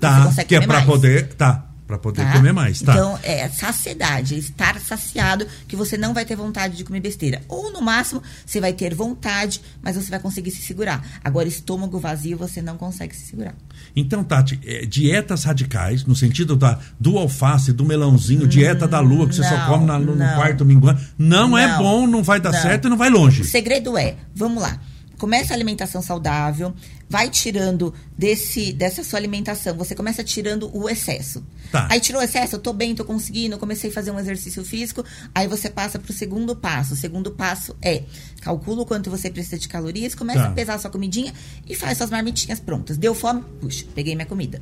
[0.00, 0.84] Porque você Tá, consegue que é mais.
[0.84, 1.28] poder.
[1.34, 1.62] Tá.
[1.86, 2.32] Pra poder tá?
[2.32, 2.94] comer mais, tá?
[2.94, 7.42] Então, é saciedade, é estar saciado, que você não vai ter vontade de comer besteira.
[7.46, 11.00] Ou, no máximo, você vai ter vontade, mas você vai conseguir se segurar.
[11.22, 13.54] Agora, estômago vazio, você não consegue se segurar.
[13.94, 19.28] Então, Tati, é, dietas radicais, no sentido da, do alface, do melãozinho, dieta da lua,
[19.28, 20.34] que você só não, come na- no, não.
[20.34, 23.42] quarto minguando, não, é Não, bom, não vai dar certo e não vai longe.
[23.42, 24.76] O segredo é, vamos lá.
[25.18, 26.74] Começa a alimentação saudável,
[27.08, 31.44] vai tirando desse, dessa sua alimentação, você começa tirando o excesso.
[31.72, 31.88] Tá.
[31.90, 35.04] Aí tirou o excesso, eu tô bem, tô conseguindo, comecei a fazer um exercício físico,
[35.34, 36.94] aí você passa pro segundo passo.
[36.94, 38.02] O segundo passo é,
[38.40, 40.48] calcula o quanto você precisa de calorias, começa Tá.
[40.48, 41.32] a pesar a sua comidinha
[41.66, 42.96] e faz suas marmitinhas prontas.
[42.96, 43.42] Deu fome?
[43.60, 44.60] Puxa, peguei minha comida.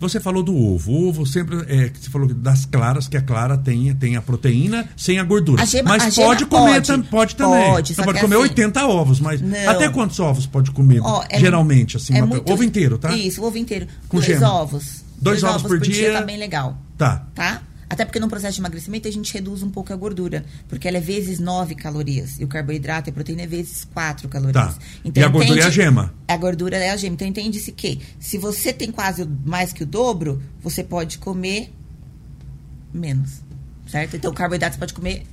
[0.00, 0.92] Você falou do ovo.
[0.92, 1.56] O ovo sempre.
[1.68, 5.24] É, que você falou das claras, que a clara tem, tem a proteína sem a
[5.24, 5.62] gordura.
[5.62, 6.86] A gema- mas a pode comer pode.
[6.86, 7.70] tam- pode também.
[7.70, 9.40] Pode, Você pode que comer assim- 80 ovos, mas.
[9.40, 9.68] Não.
[9.70, 11.00] Até quantos ovos pode comer?
[11.02, 13.14] Ó, é geralmente, assim, é uma- muito- ovo inteiro, tá?
[13.16, 13.86] Isso, ovo inteiro.
[14.08, 14.52] Com Dois gema.
[14.52, 15.04] ovos.
[15.20, 16.12] Dois ovos por dia.
[16.14, 16.76] tá bem legal.
[16.98, 17.26] Tá.
[17.34, 17.62] tá?
[17.94, 20.96] Até porque no processo de emagrecimento a gente reduz um pouco a gordura, porque ela
[20.96, 24.74] é vezes 9 calorias e o carboidrato e a proteína é vezes 4 calorias.
[24.74, 24.78] Tá.
[25.04, 26.12] E a gordura é a gema.
[26.26, 27.14] A gordura é a gema.
[27.14, 31.72] Então entende-se que se você tem quase mais que o dobro, você pode comer
[32.92, 33.42] menos,
[33.86, 34.16] certo?
[34.16, 35.24] Então o carboidrato você pode comer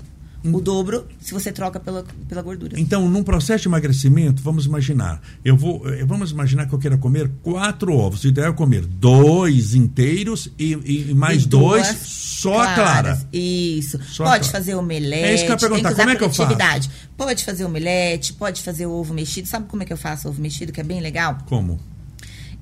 [0.44, 2.80] o dobro se você troca pela, pela gordura.
[2.80, 6.98] Então, num processo de emagrecimento, vamos imaginar, eu vou, eh, vamos imaginar que eu queira
[6.98, 8.24] comer quatro ovos.
[8.24, 10.72] O ideal é comer dois inteiros e,
[11.10, 13.22] e mais E dois só a clara.
[13.32, 14.00] Isso.
[14.04, 14.44] Só pode clara.
[14.44, 15.24] fazer omelete.
[15.24, 16.90] É isso que eu ia perguntar, como é que eu faço?
[17.16, 19.48] Pode fazer omelete, pode fazer ovo mexido.
[19.48, 21.38] Sabe como é que eu faço ovo mexido, que é bem legal?
[21.46, 21.80] Como?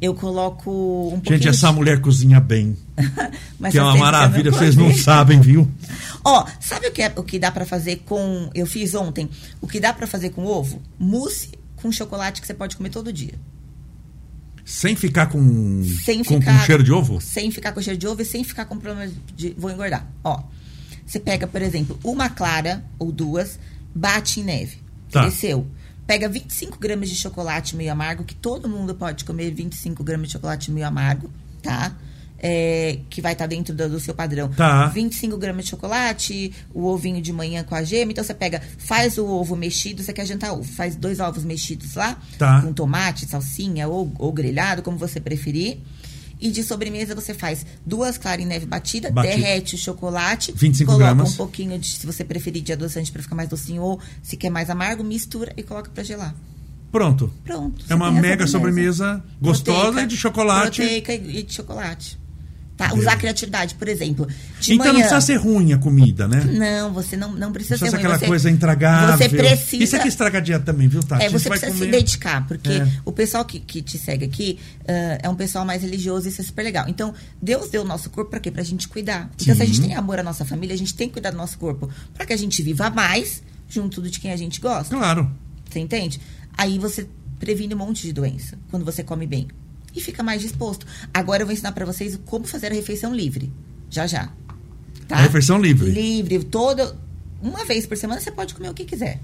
[0.02, 0.72] Eu coloco
[1.10, 1.50] um Gente, pouquinho.
[1.50, 2.78] essa mulher cozinha bem.
[3.60, 5.70] Mas que é uma maravilha, vocês não sabem, viu?
[6.24, 8.50] Ó, sabe o que, é, o que dá pra fazer com.
[8.56, 9.30] Eu fiz ontem.
[9.62, 10.82] O que dá pra fazer com ovo?
[10.98, 13.34] Mousse com chocolate que você pode comer todo dia.
[14.64, 16.60] Sem ficar com, Sem com, ficar.
[16.60, 17.20] com cheiro de ovo?
[17.20, 19.54] Sem ficar com cheiro de ovo e sem ficar com problema de.
[19.58, 20.08] Vou engordar.
[20.24, 20.42] Ó.
[21.06, 23.60] Você pega, por exemplo, uma clara ou duas,
[23.96, 24.78] bate em neve.
[25.12, 25.26] Tá.
[25.26, 25.66] Desceu.
[26.10, 30.34] Pega 25 gramas de chocolate meio amargo, que todo mundo pode comer 25 gramas de
[30.34, 31.30] chocolate meio amargo,
[31.62, 31.96] tá?
[32.40, 34.50] É, que vai estar dentro do, do seu padrão.
[34.50, 34.88] Tá.
[34.88, 38.12] 25 gramas de chocolate, o ovinho de manhã com a gema.
[38.12, 41.94] Então você pega, faz o ovo mexido, você quer jantar ovo, faz dois ovos mexidos
[41.94, 42.60] lá, Tá.
[42.64, 45.78] com tomate, salsinha ou, ou grelhado, como você preferir.
[46.40, 49.36] E de sobremesa você faz duas claras em neve batida, Batida.
[49.36, 51.34] derrete o chocolate, 25 coloca gramas.
[51.34, 54.50] um pouquinho de, se você preferir, de adoçante para ficar mais docinho ou se quer
[54.50, 56.34] mais amargo, mistura e coloca para gelar.
[56.92, 57.32] Pronto.
[57.44, 57.86] Pronto.
[57.90, 60.82] É uma mega sobremesa gostosa Proteica, e de chocolate.
[60.82, 62.20] Proteica e de chocolate.
[62.80, 62.88] Tá?
[62.88, 63.02] Beleza.
[63.02, 64.26] Usar a criatividade, por exemplo.
[64.62, 66.40] Então não manhã, precisa ser ruim a comida, né?
[66.46, 68.00] Não, você não, não precisa Não precisa ser ser ruim.
[68.00, 69.18] aquela você, coisa intragável.
[69.18, 69.84] Você precisa.
[69.84, 71.26] Isso aqui estraga a dieta também, viu, Tati?
[71.26, 72.88] É, você precisa se comer- dedicar, porque É.
[73.04, 76.40] o pessoal que, que te segue aqui ah, é um pessoal mais religioso e isso
[76.40, 76.86] é super legal.
[76.88, 78.50] Então, Deus deu o nosso corpo pra quê?
[78.50, 79.30] Pra gente cuidar.
[79.42, 79.88] Então, se a gente Sim.
[79.88, 82.32] tem amor à nossa família, a gente tem que cuidar do nosso corpo pra que
[82.32, 84.96] a gente viva mais junto de quem a gente gosta.
[84.96, 85.30] Claro.
[85.70, 86.22] Você entende?
[86.58, 87.06] Aí você
[87.42, 89.50] previne um monte de doença quando você come bem.
[89.96, 90.86] E fica mais disposto.
[91.14, 93.52] Agora eu vou ensinar pra vocês como fazer a refeição livre.
[93.90, 94.30] Já já.
[95.08, 95.18] Tá?
[95.18, 95.90] A refeição livre.
[95.90, 96.44] Livre.
[96.46, 96.96] Todo,
[97.42, 99.20] uma vez por semana você pode comer o que quiser.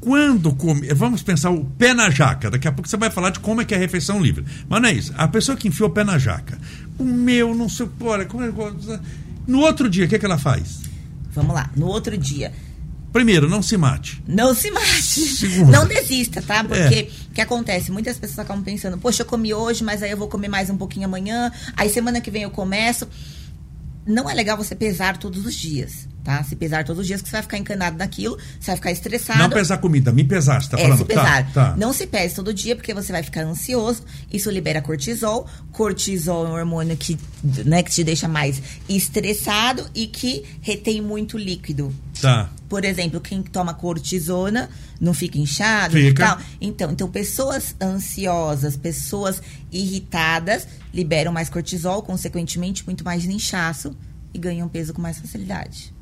[0.00, 0.88] Quando come.
[0.94, 2.50] Vamos pensar o pé na jaca.
[2.50, 4.44] Daqui a pouco você vai falar de como é que é a refeição livre.
[4.68, 5.12] Mas não é isso.
[5.16, 6.58] A pessoa que enfiou o pé na jaca,
[6.98, 7.88] comeu, não sei.
[8.00, 9.00] Olha, como é-
[9.46, 10.80] no outro dia, o que, é que ela faz?
[11.30, 11.70] Vamos lá.
[11.76, 12.52] No outro dia,
[13.12, 14.22] Primeiro, não se mate.
[14.26, 15.02] Não se mate.
[15.20, 15.70] Segura.
[15.70, 16.64] Não desista, tá?
[16.64, 17.08] Porque É.
[17.30, 17.92] o que acontece?
[17.92, 20.76] Muitas pessoas acabam pensando, poxa, eu comi hoje, mas aí eu vou comer mais um
[20.76, 23.06] pouquinho amanhã, aí semana que vem eu começo.
[24.04, 26.42] Não é legal você pesar todos os dias, tá?
[26.42, 29.38] Se pesar todos os dias, que você vai ficar encanado naquilo, você vai ficar estressado.
[29.38, 30.98] Não pesar comida, me pesar, você tá É, falando?
[30.98, 31.52] se pesar.
[31.52, 31.76] Tá, tá.
[31.76, 34.02] Não se pese todo dia, porque você vai ficar ansioso.
[34.32, 35.46] Isso libera cortisol.
[35.70, 37.16] Cortisol é um hormônio que,
[37.64, 41.94] né, que te deixa mais estressado e que retém muito líquido.
[42.22, 42.48] Tá.
[42.68, 46.08] Por exemplo, quem toma cortisona não fica inchado Fica.
[46.08, 46.38] e tal.
[46.60, 53.96] Então, então, pessoas ansiosas, pessoas irritadas liberam mais cortisol, consequentemente, muito mais inchaço
[54.32, 55.92] e ganham peso com mais facilidade.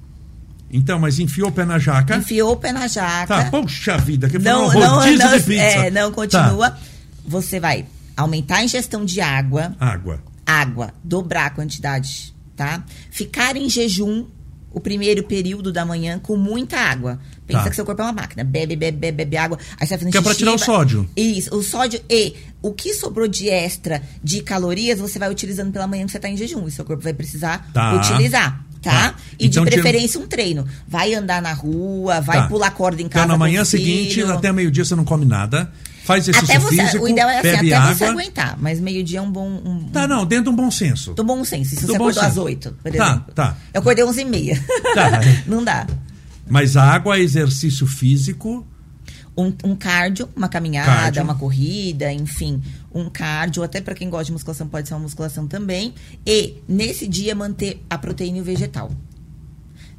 [0.70, 2.16] Então, mas enfiou o pé na jaca.
[2.16, 3.26] Enfiou o pé na jaca.
[3.26, 5.62] Tá, poxa vida, que foi não, um não, não, de pizza.
[5.62, 6.70] é, não continua.
[6.70, 6.78] Tá.
[7.26, 10.22] Você vai aumentar a ingestão de água, Água.
[10.46, 12.84] água, dobrar a quantidade, tá?
[13.10, 14.26] Ficar em jejum
[14.72, 17.18] o primeiro período da manhã com muita água.
[17.46, 17.70] Pensa Tá.
[17.70, 18.44] que seu corpo é uma máquina.
[18.44, 19.58] Bebe, bebe, bebe, bebe água.
[19.78, 21.08] Aí você vai fazendo Que é pra xixi, tirar o sódio.
[21.16, 25.86] Isso, o sódio e o que sobrou de extra de calorias, você vai utilizando pela
[25.86, 26.66] manhã que você tá em jejum.
[26.68, 27.94] E seu corpo vai precisar Tá.
[27.94, 28.64] utilizar.
[28.80, 29.10] Tá?
[29.10, 29.14] Tá.
[29.38, 30.66] E Então, de preferência um treino.
[30.88, 32.46] Vai andar na rua, vai Tá.
[32.48, 33.26] pular corda em casa.
[33.26, 35.70] Então, na manhã seguinte, até meio-dia você não come nada.
[36.04, 37.94] Faz exercício Até você, físico, o ideal é assim, bebe até água.
[37.94, 38.56] você aguentar.
[38.60, 39.48] Mas meio-dia é um bom.
[39.64, 41.12] Um, Tá, não, dentro de um bom senso.
[41.14, 41.70] do bom senso.
[41.76, 42.42] Se Do você acordou às senso.
[42.42, 43.34] 8, por Tá, exemplo.
[43.34, 43.56] tá.
[43.74, 44.64] Eu acordei às 11 e meia.
[44.94, 45.20] Tá.
[45.46, 45.86] Não dá.
[46.48, 48.66] Mas água, exercício físico.
[49.36, 51.22] Um, um cardio, uma caminhada, Cardio.
[51.22, 52.60] uma corrida, enfim,
[52.92, 55.94] um cardio, até para quem gosta de musculação pode ser uma musculação também.
[56.26, 58.90] E nesse dia manter a proteína e o vegetal.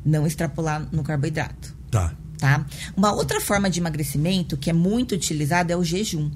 [0.06, 2.14] Não extrapolar no carboidrato, Tá.
[2.42, 2.66] Tá?
[2.98, 6.30] Uma outra forma de emagrecimento que é muito utilizada é o jejum.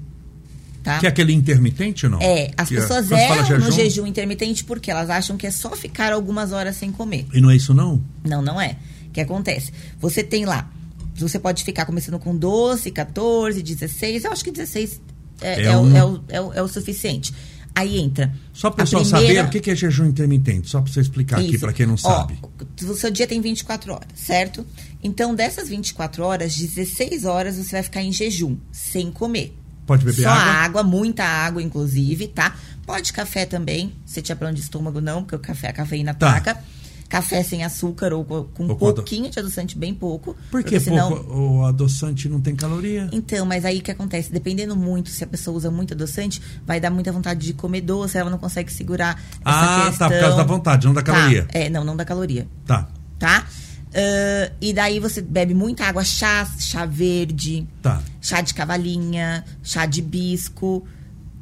[0.82, 1.00] Tá?
[1.00, 2.22] Que é aquele intermitente ou não?
[2.22, 5.50] É, as Que é- pessoas fala erram no jejum intermitente porque elas acham que é
[5.50, 7.26] só ficar algumas horas sem comer.
[7.34, 8.00] E não é isso, não?
[8.24, 8.76] Não, não é.
[9.08, 9.72] O que acontece?
[9.98, 10.70] Você tem lá,
[11.16, 15.00] você pode ficar começando com 12, 14, 16, eu acho que 16
[15.40, 17.34] é, É é o- um- é o, é o- é o suficiente.
[17.76, 18.32] Aí entra.
[18.54, 20.70] Só para o pessoal primeira- saber o que é jejum intermitente.
[20.70, 21.60] Só para você explicar aqui, Isso.
[21.60, 22.38] para quem não Ó, sabe.
[22.82, 24.66] o seu dia tem 24 horas, certo?
[25.04, 29.54] Então, dessas 24 horas, 16 horas você vai ficar em jejum, sem comer.
[29.86, 30.82] Pode beber Só água?
[30.82, 32.56] muita água, inclusive, tá?
[32.86, 36.30] Pode café também, se tiver problema de estômago, não, porque o café, a cafeína Tá.
[36.30, 36.64] ataca.
[37.08, 40.34] Café sem açúcar ou com um pouquinho de adoçante, bem pouco.
[40.50, 41.08] Por que porque senão...
[41.08, 41.34] pouco?
[41.38, 43.08] O adoçante não tem caloria?
[43.12, 44.32] Então, mas aí o que acontece?
[44.32, 48.18] Dependendo muito, se a pessoa usa muito adoçante, vai dar muita vontade de comer doce,
[48.18, 50.08] ela não consegue segurar essa Ah, tá, questão.
[50.10, 51.46] por causa da vontade, não da Tá, caloria.
[51.52, 52.88] É, não, não da caloria, Tá,
[53.18, 53.46] tá?
[53.94, 58.02] Ah, e daí você bebe muita água, chá, chá verde, tá.
[58.20, 60.84] chá de cavalinha, chá de bisco,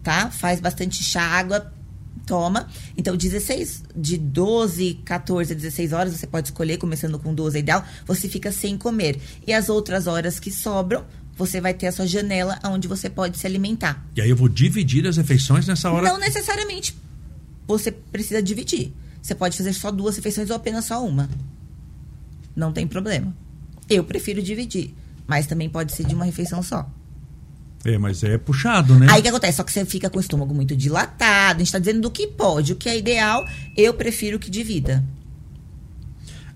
[0.03, 0.31] tá?
[0.31, 1.73] Faz bastante chá, água,
[2.27, 2.69] toma.
[2.97, 7.61] Então, 16, de 12, 14 a 16 horas, você pode escolher, começando com 12 é
[7.61, 9.21] ideal, você fica sem comer.
[9.47, 11.05] E as outras horas que sobram,
[11.37, 14.07] você vai ter a sua janela onde você pode se alimentar.
[14.17, 16.09] E aí eu vou dividir as refeições nessa hora?
[16.09, 16.97] Não necessariamente
[17.67, 18.93] você precisa dividir.
[19.21, 21.29] Você pode fazer só duas refeições ou apenas só uma.
[22.55, 23.35] Não tem problema.
[23.89, 24.95] Eu prefiro dividir,
[25.27, 26.89] mas também pode ser de uma refeição só.
[27.85, 29.07] É, mas é puxado, né?
[29.11, 29.57] Aí o que acontece?
[29.59, 31.57] Só que você fica com o estômago muito dilatado.
[31.57, 32.73] A gente está dizendo do que pode.
[32.73, 33.45] O que é ideal,
[33.77, 35.05] eu prefiro que divida.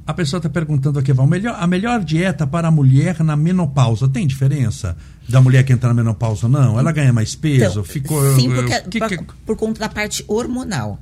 [0.06, 4.08] A pessoa está perguntando aqui, Val, melhor, a melhor dieta para a mulher na menopausa
[4.08, 4.96] tem diferença
[5.28, 6.48] da mulher que entra na menopausa?
[6.48, 6.78] Não?
[6.78, 7.72] Ela ganha mais peso?
[7.72, 10.98] Então, Ficou, sim, porque, que, pra- que- por conta da parte hormonal.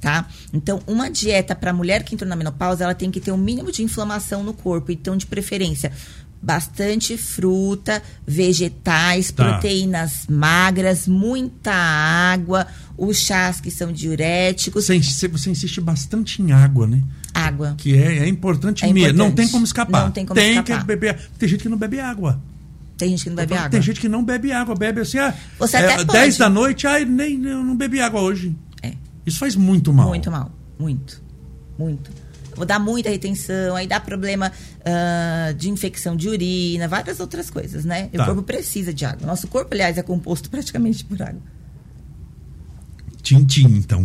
[0.00, 0.26] Tá?
[0.52, 3.70] Então, uma dieta para mulher que entrou na menopausa, ela tem que ter um mínimo
[3.70, 4.90] de inflamação no corpo.
[4.90, 5.92] Então, de preferência,
[6.40, 9.44] bastante fruta, vegetais, Tá.
[9.44, 16.86] proteínas magras, muita água, os chás que são diuréticos, Você, você insiste bastante em água,
[16.86, 17.02] né?
[17.34, 17.74] água.
[17.78, 19.16] Que é, é importante É mesmo.
[19.18, 20.04] Não tem como escapar.
[20.04, 20.84] Não tem como que escapar.
[20.84, 21.18] beber.
[21.38, 22.40] Tem gente que não bebe água.
[22.96, 23.68] Tem gente que não bebe água.
[23.70, 26.38] Tem gente que não bebe água, bebe assim, ah, Você é, até 10 pode.
[26.38, 28.56] da noite, ai, nem, eu não bebi água hoje.
[28.82, 28.92] É.
[29.24, 30.08] Isso faz muito mal.
[30.08, 30.50] Muito mal.
[30.78, 31.22] Muito.
[31.78, 32.10] Muito.
[32.58, 34.52] Vou dar muita retenção, aí dá problema
[34.84, 38.08] ah, de infecção de urina, várias outras coisas, né?
[38.08, 38.22] Tá.
[38.22, 39.26] O corpo precisa de água.
[39.26, 41.40] Nosso corpo, aliás, é composto praticamente por água.
[43.22, 44.04] Tintim, então.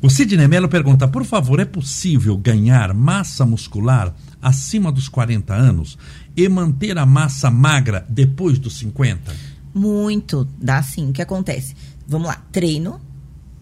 [0.00, 5.98] O Sidney Mello pergunta: por favor, é possível ganhar massa muscular acima dos 40 anos
[6.36, 9.34] e manter a massa magra depois dos 50?
[9.74, 10.46] Muito.
[10.60, 11.10] Dá sim.
[11.10, 11.74] O que acontece?
[12.06, 13.00] Vamos lá, treino.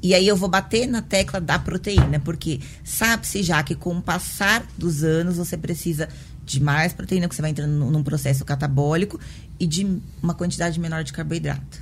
[0.04, 4.02] E aí eu vou bater na tecla da proteína, porque sabe-se já que com o
[4.02, 6.10] passar dos anos você precisa
[6.44, 9.18] de mais proteína, que você vai entrando num processo catabólico
[9.58, 11.80] e de uma quantidade menor de carboidrato.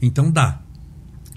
[0.00, 0.60] Então dá.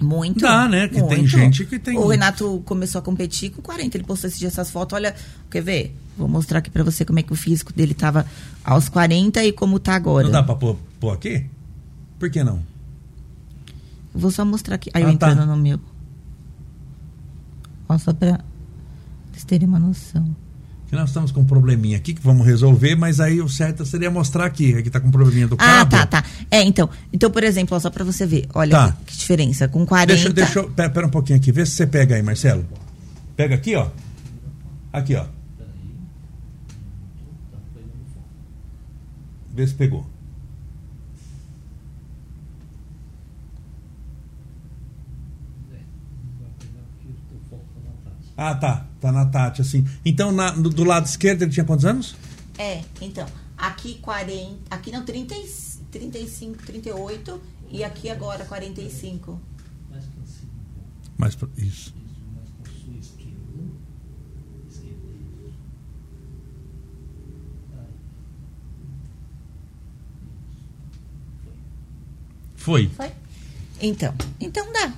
[0.00, 0.38] Muito.
[0.40, 0.86] Dá, né?
[0.86, 1.26] Que tem muito.
[1.26, 3.96] gente que tem- O Renato começou a competir com 40.
[3.96, 4.94] Ele postou esse dia essas fotos.
[4.94, 5.14] Olha,
[5.50, 5.96] quer ver?
[6.16, 8.24] Vou mostrar aqui pra você como é que o físico dele tava
[8.64, 10.24] aos 40 e como tá agora.
[10.26, 11.44] Não dá pra pôr, pôr aqui?
[12.20, 12.62] Por que não?
[14.14, 14.90] Vou só mostrar aqui.
[14.94, 15.30] Aí Ah, eu tá.
[15.32, 15.80] entrando no meu.
[17.98, 18.40] Só pra
[19.32, 20.34] vocês terem uma noção.
[20.88, 24.10] Que nós estamos com um probleminha aqui que vamos resolver, mas aí o certo seria
[24.10, 24.74] mostrar aqui.
[24.74, 25.90] Aqui tá com um probleminha do Ah, cabo.
[25.92, 26.24] tá, tá.
[26.50, 26.90] É, então.
[27.12, 28.48] Então, por exemplo, ó, só pra você ver.
[28.52, 28.96] Olha Tá.
[29.06, 29.68] que, diferença.
[29.68, 30.12] Com 40.
[30.14, 30.64] Deixa, deixa.
[30.70, 32.66] Pera, pera um pouquinho aqui, vê se você pega aí, Marcelo.
[33.36, 33.88] Pega aqui, ó.
[34.92, 35.26] Aqui, ó.
[39.54, 40.06] Vê se pegou.
[48.42, 48.86] Ah, tá.
[49.02, 49.86] Tá na Tati, assim.
[50.02, 52.16] Então, na- do, do lado esquerdo ele tinha quantos anos?
[52.56, 53.26] É, então.
[53.56, 54.56] Aqui 40.
[54.74, 55.50] Aqui não, 30, e-
[55.92, 57.38] 35, 38.
[57.70, 59.38] E aqui agora 45.
[59.90, 60.52] mais pra cima.
[61.18, 61.92] Mais pra- isso.
[61.94, 61.94] Isso,
[62.34, 63.62] mais pra sua esquerda.
[64.70, 65.06] Esquerda,
[65.46, 65.58] isso.
[67.78, 67.86] Aí.
[72.56, 72.88] Foi.
[72.96, 73.12] Foi?
[73.82, 74.14] Então.
[74.40, 74.92] Então dá.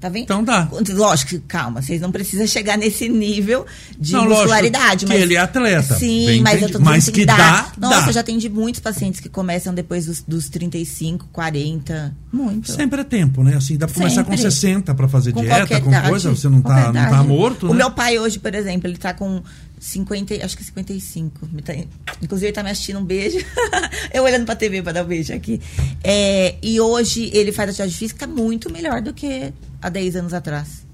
[0.00, 0.22] Tá vendo?
[0.22, 0.68] Então dá.
[0.90, 3.66] Lógico, que, calma, vocês não precisam chegar nesse nível
[3.98, 5.04] de Não, lógico muscularidade.
[5.04, 7.36] que mas, ele é atleta, Sim, bem mas eu tô dizendo Mas assim, que dá.
[7.36, 8.06] dá, Nossa, dá.
[8.08, 12.16] eu já atendi muitos pacientes que começam depois dos, dos 35, 40.
[12.32, 12.70] Muito.
[12.70, 13.56] Sempre é tempo, né?
[13.56, 14.50] Assim, dá pra começar com Sempre.
[14.52, 17.70] 60 pra fazer Com dieta, com idade, coisa, você não tá, não tá morto, O
[17.70, 17.78] né?
[17.78, 19.42] meu pai hoje, por exemplo, ele tá com
[19.80, 21.48] 50, acho que 55.
[21.52, 21.74] Me tá-
[22.22, 23.38] inclusive, ele tá me assistindo um beijo.
[24.14, 25.60] eu olhando pra TV pra dar um beijo aqui.
[26.04, 30.86] É, e hoje ele faz atividade física muito melhor do que há 10 anos atrás.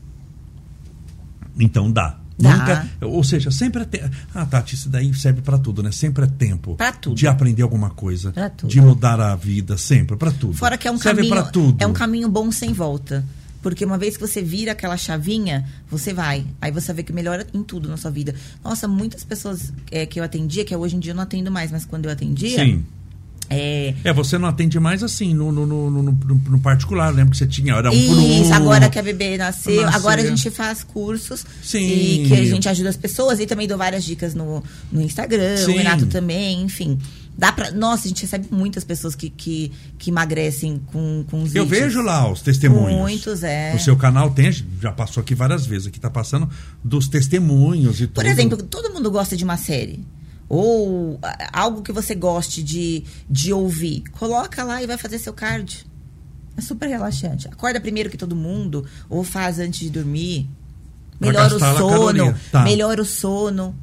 [1.58, 2.18] Então dá.
[2.36, 2.56] Dá.
[2.56, 4.10] Nunca, ou seja, sempre é tempo.
[4.34, 5.92] Ah, Tati, isso daí serve pra tudo, né?
[5.92, 6.74] Sempre é tempo.
[6.74, 7.14] Pra tudo.
[7.14, 8.32] De aprender alguma coisa.
[8.32, 8.68] Pra tudo.
[8.68, 10.54] De mudar a vida, sempre, pra tudo.
[10.54, 11.82] Fora que é um serve caminho, tudo.
[11.82, 13.24] é um caminho bom sem volta.
[13.62, 16.44] Porque uma vez que você vira aquela chavinha, você vai.
[16.60, 18.34] Aí você vê que melhora em tudo na sua vida.
[18.62, 21.72] Nossa, muitas pessoas é, que eu atendia, que hoje em dia eu não atendo mais,
[21.72, 22.62] mas quando eu atendia.
[22.62, 22.84] Sim.
[23.50, 27.10] É, É, você não atende mais assim, no, no, no, no, no- particular.
[27.14, 28.42] Lembra que você tinha, era um por um.
[28.42, 29.98] Isso, agora que a bebê nasceu, Nasceu.
[30.00, 31.78] agora a gente faz cursos Sim.
[31.86, 35.56] e que a gente ajuda as pessoas e também dou várias dicas no, no Instagram,
[35.58, 35.72] Sim.
[35.72, 36.98] o Renato também, enfim.
[37.36, 41.52] Dá pra, nossa, a gente recebe muitas pessoas que, que, que emagrecem com, com os
[41.52, 41.80] Eu vídeos.
[41.82, 42.96] vejo lá os testemunhos.
[43.00, 43.72] Muitos, é.
[43.72, 46.48] No seu canal tem, já passou aqui várias vezes, aqui tá passando
[46.84, 48.14] dos testemunhos e tudo.
[48.14, 50.04] Por exemplo, todo mundo gosta de uma série.
[50.48, 51.18] Ou
[51.52, 54.02] algo que você goste de, de ouvir.
[54.12, 55.80] Coloca lá e vai fazer seu cardio.
[56.56, 57.48] É super relaxante.
[57.48, 60.48] Acorda primeiro que todo mundo, ou faz antes de dormir.
[61.18, 62.34] Melhora o sono.
[62.52, 62.62] Tá.
[62.62, 63.74] Melhora o sono.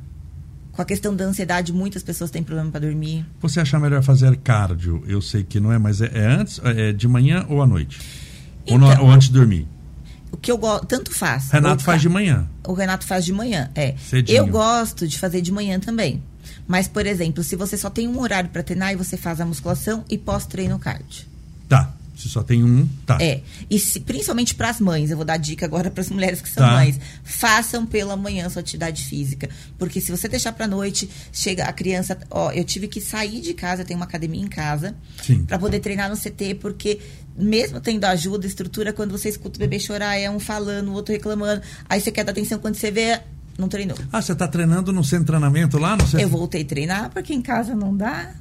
[0.72, 3.26] Com a questão da ansiedade, muitas pessoas têm problema para dormir.
[3.42, 5.04] Você achar melhor fazer cardio?
[5.06, 8.00] Eu sei que não é, mas é, é antes, é de manhã ou à noite?
[8.70, 9.06] ou, no- Então.
[9.06, 9.68] ou antes de dormir?
[10.32, 11.50] O que eu gosto, tanto faz.
[11.52, 12.48] Renato faz de manhã.
[12.66, 13.96] O Renato faz de manhã, é.
[14.10, 14.38] Cedinho.
[14.38, 16.22] Eu gosto de fazer de manhã também.
[16.68, 19.46] Mas, por exemplo, se você só tem um horário para treinar e você faz a
[19.46, 21.26] musculação e pós-treino cardio.
[21.68, 21.94] Tá.
[22.16, 23.18] Se só tem um, tá.
[23.20, 23.42] É.
[23.68, 26.48] E se- principalmente para as mães, eu vou dar dica agora para as mulheres que
[26.50, 26.74] são Tá.
[26.74, 27.00] mães.
[27.24, 29.50] Façam pela manhã sua atividade física.
[29.80, 32.16] Porque se você deixar para noite, chega a criança.
[32.30, 35.46] Ó, eu tive que sair de casa, eu tenho uma academia em casa, Sim.
[35.46, 37.00] para poder treinar no CT, porque
[37.38, 41.14] mesmo tendo ajuda, estrutura, quando você escuta o bebê chorar, é um falando, o outro
[41.14, 41.62] reclamando.
[41.90, 43.20] Aí você quer dar atenção quando você vê,
[43.58, 43.98] não treinou.
[44.12, 45.96] Ah, você tá treinando no centro de treinamento lá?
[45.96, 46.22] No centro...
[46.22, 48.32] Eu voltei a treinar, porque em casa não dá.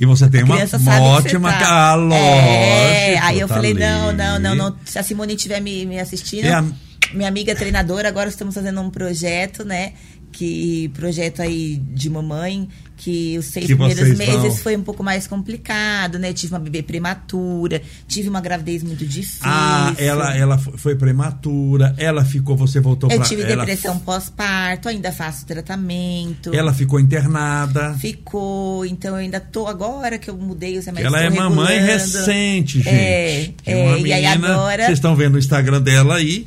[0.00, 1.52] E você tem uma, uma ótima.
[1.52, 1.90] tá.
[1.90, 2.16] Ah, lógico.
[2.24, 4.76] É, aí eu tá falei, não, não, não, não.
[4.84, 6.64] Se a Simone estiver me, me assistindo, É a-
[7.14, 9.92] minha amiga treinadora, agora estamos fazendo um projeto, né?
[10.32, 12.68] Que projeto aí de mamãe,
[13.02, 16.32] que os seis Que primeiros meses vão- foi um pouco mais complicado, né?
[16.32, 19.40] Tive uma bebê prematura, tive uma gravidez muito difícil.
[19.42, 23.26] Ah, ela, ela fo- foi prematura, ela ficou, você voltou Eu pra.
[23.26, 26.54] tive ela, depressão pós-parto, ainda faço tratamento.
[26.54, 27.94] Ela ficou internada.
[27.94, 31.12] Ficou, então eu ainda tô agora que eu mudei os remédios.
[31.12, 32.88] Ela é mamãe recente, gente.
[32.88, 33.52] É,
[33.84, 36.46] uma é, e aí agora- Vocês estão vendo o Instagram dela aí.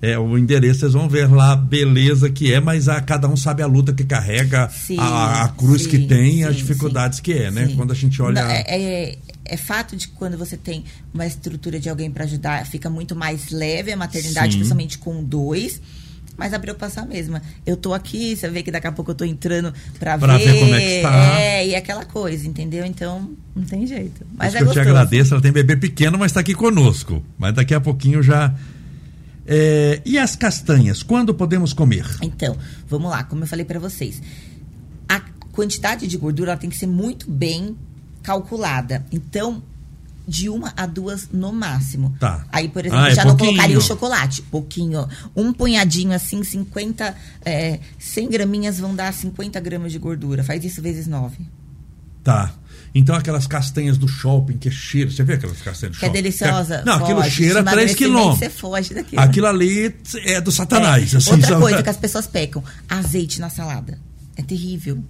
[0.00, 3.36] É, o endereço vocês vão ver lá a beleza que é, mas a, cada um
[3.36, 7.16] sabe a luta que carrega, Sim, a, a cruz sim, que tem, as sim, dificuldades
[7.16, 7.72] sim, que é, né?
[7.74, 8.40] Quando a gente olha.
[8.40, 12.24] Não, é, é, é fato de que quando você tem uma estrutura de alguém para
[12.24, 15.80] ajudar, fica muito mais leve a maternidade, principalmente com dois.
[16.36, 17.42] Mas a preocupação é a mesma.
[17.66, 20.60] Eu tô aqui, você vê que daqui a pouco eu tô entrando pra, Pra ver
[20.60, 21.40] como é que está.
[21.40, 22.86] É, e aquela coisa, entendeu?
[22.86, 24.20] Então, não tem jeito.
[24.20, 24.88] Por Mas isso é que eu te gostoso.
[24.88, 25.34] agradeço.
[25.34, 27.20] Ela tem bebê pequeno, mas está aqui conosco.
[27.36, 28.54] Mas daqui a pouquinho já.
[29.50, 32.06] É, e as castanhas, quando podemos comer?
[32.20, 32.54] Então,
[32.86, 34.20] vamos lá, como eu falei pra vocês.
[35.08, 35.20] A
[35.52, 37.74] quantidade de gordura tem que ser muito bem
[38.22, 39.04] calculada.
[39.10, 39.62] Então,
[40.26, 42.14] de uma a duas no máximo.
[42.20, 42.44] Tá.
[42.52, 43.50] Aí, por exemplo, Ah, é já não pouquinho.
[43.52, 44.42] colocaria o chocolate.
[44.42, 45.08] Pouquinho.
[45.34, 50.44] Um punhadinho assim, 50, é, 100 graminhas vão dar 50 gramas de gordura.
[50.44, 51.38] Faz isso vezes 9.
[52.22, 52.52] Tá.
[52.94, 55.10] Então aquelas castanhas do shopping que cheira.
[55.10, 56.22] Você vê aquelas castanhas do Que é shopping?
[56.22, 56.82] deliciosa.
[56.84, 57.30] Não, aquilo foge.
[57.36, 58.38] cheira 3 Emagrecimento, quilômetros.
[58.38, 59.22] Você foge daquilo.
[59.22, 61.14] Aquilo ali é do satanás.
[61.14, 61.16] É.
[61.18, 61.60] assim, Outra sabe?
[61.60, 63.98] coisa que as pessoas pecam: azeite na salada.
[64.36, 65.02] É terrível.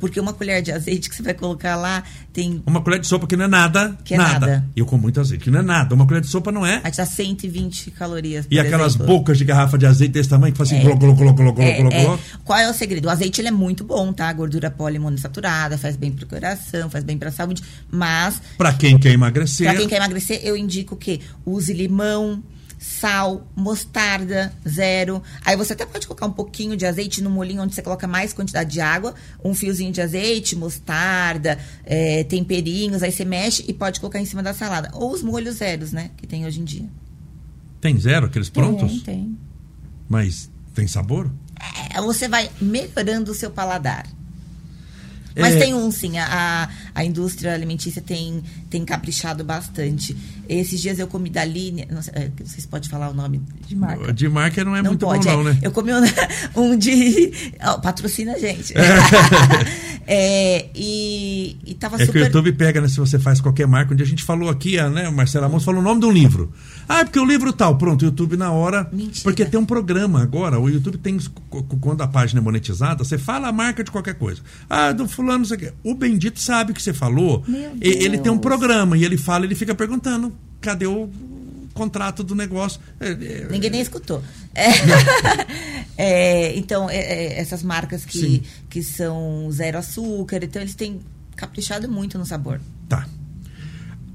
[0.00, 2.60] Porque uma colher de azeite que você vai colocar lá tem.
[2.66, 3.96] Uma colher de sopa que não é nada.
[4.04, 4.46] Que é nada.
[4.46, 4.66] nada.
[4.74, 5.94] Eu como muito azeite, que não é nada.
[5.94, 6.80] Uma colher de sopa não é.
[6.90, 8.46] Te dar 120 calorias.
[8.50, 9.06] E aquelas exemplo.
[9.06, 10.82] bocas de garrafa de azeite desse tamanho que faz assim, É.
[10.82, 12.18] gló, gló, gló, gló.
[12.44, 13.06] Qual é o segredo?
[13.06, 14.32] O azeite ele é muito bom, tá?
[14.32, 17.62] Gordura poliinsaturada, faz bem pro coração, faz bem pra saúde.
[17.90, 19.66] Mas, Pra quem quer emagrecer.
[19.68, 22.42] pra quem quer emagrecer, eu indico que use limão,
[22.80, 25.22] sal, mostarda, zero.
[25.44, 28.32] Aí você até pode colocar um pouquinho de azeite no molinho onde você coloca mais
[28.32, 29.14] quantidade de água,
[29.44, 34.42] um fiozinho de azeite, mostarda, é, temperinhos, aí você mexe e pode colocar em cima
[34.42, 34.90] da salada.
[34.94, 36.10] Ou os molhos zeros, né?
[36.16, 36.88] Que tem hoje em dia.
[37.82, 39.02] Tem zero, aqueles prontos?
[39.02, 39.38] Tem, tem.
[40.08, 41.30] Mas tem sabor?
[41.94, 44.06] É, você vai melhorando o seu paladar.
[45.36, 46.18] Mas É, tem um, sim.
[46.18, 50.16] A, a, a indústria alimentícia tem, tem caprichado bastante.
[50.48, 51.86] Esses dias eu comi da Line.
[51.90, 54.12] Não sei, é, vocês podem falar o nome de marca?
[54.12, 55.36] De marca não é muito pode, bom, é.
[55.36, 55.58] não, né?
[55.60, 56.00] Eu comi um,
[56.56, 57.32] um de.
[57.62, 58.72] ó, patrocina a gente.
[60.12, 62.22] É, e, e tava É que o super.
[62.24, 62.88] YouTube pega, né?
[62.88, 65.08] Se você faz qualquer marca, onde a gente falou aqui, a, né?
[65.08, 66.52] O Marcelo Amos falou o nome de um livro.
[66.88, 67.78] Ah, é porque o livro tal.
[67.78, 68.88] Pronto, o YouTube na hora.
[68.92, 69.22] Mentira.
[69.22, 70.58] Porque tem um programa agora.
[70.58, 71.16] O YouTube tem.
[71.80, 74.40] Quando a página é monetizada, você fala a marca de qualquer coisa.
[74.68, 75.72] Ah, do fulano, não sei o quê.
[75.84, 77.44] O bendito sabe o que você falou.
[77.46, 78.42] Meu Ele tem um Deus.
[78.60, 81.08] Programa e ele fala, ele fica perguntando: cadê o
[81.74, 82.80] contrato do negócio?
[83.00, 84.22] É, é, Ninguém nem escutou.
[84.54, 84.66] É.
[85.96, 88.08] É, então, essas marcas Sim.
[88.08, 91.00] que, que são zero açúcar, então eles têm
[91.36, 92.60] caprichado muito no sabor.
[92.88, 93.06] Tá.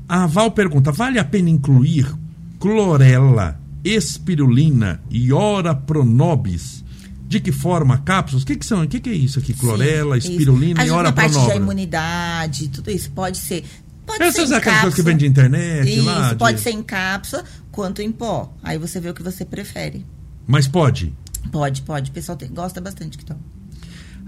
[0.10, 2.12] A Val pergunta: vale a pena incluir
[2.60, 6.84] clorela, espirulina e ora pronobis?
[7.28, 7.98] De que forma?
[8.00, 8.44] Cápsulas?
[8.44, 8.84] O que, que são?
[8.84, 9.54] O que, que é isso aqui?
[9.54, 10.92] Clorela, Sim, espirulina isso.
[10.92, 11.62] e ora Ajuda na parte da pronobis?
[11.62, 13.64] imunidade, tudo isso pode ser.
[14.06, 15.06] Pode Essas ser em aquelas coisas que cápsula.
[15.06, 18.54] vem de internet Isso, lá, de- pode ser em cápsula quanto em pó.
[18.64, 20.06] Aí você vê o que você prefere.
[20.48, 21.14] Mas pode.
[21.52, 22.12] Pode, pode.
[22.12, 23.40] O pessoal tem- gosta bastante que toma.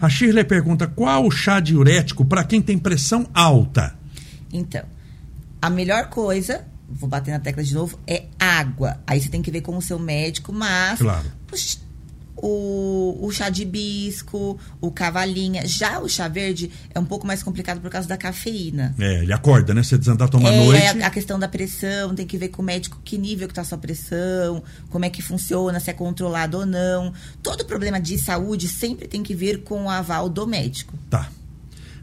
[0.01, 3.95] A Shirley pergunta: qual o chá diurético para quem tem pressão alta?
[4.51, 4.83] Então,
[5.61, 8.97] a melhor coisa, vou bater na tecla de novo, é água.
[9.05, 11.25] Aí você tem que ver com o seu médico, mas Claro.
[12.37, 15.65] O, o chá de hibisco, o cavalinha.
[15.65, 18.95] Já o chá verde é um pouco mais complicado por causa da cafeína.
[18.99, 19.83] É, ele acorda, né?
[19.83, 21.03] Você desandar tomar é, noite.
[21.03, 23.61] a, a questão da pressão, tem que ver com o médico que nível que tá
[23.61, 27.13] a sua pressão, como é que funciona, se é controlado ou não.
[27.41, 30.93] Todo problema de saúde sempre tem que ver com o aval do médico.
[31.09, 31.29] Tá.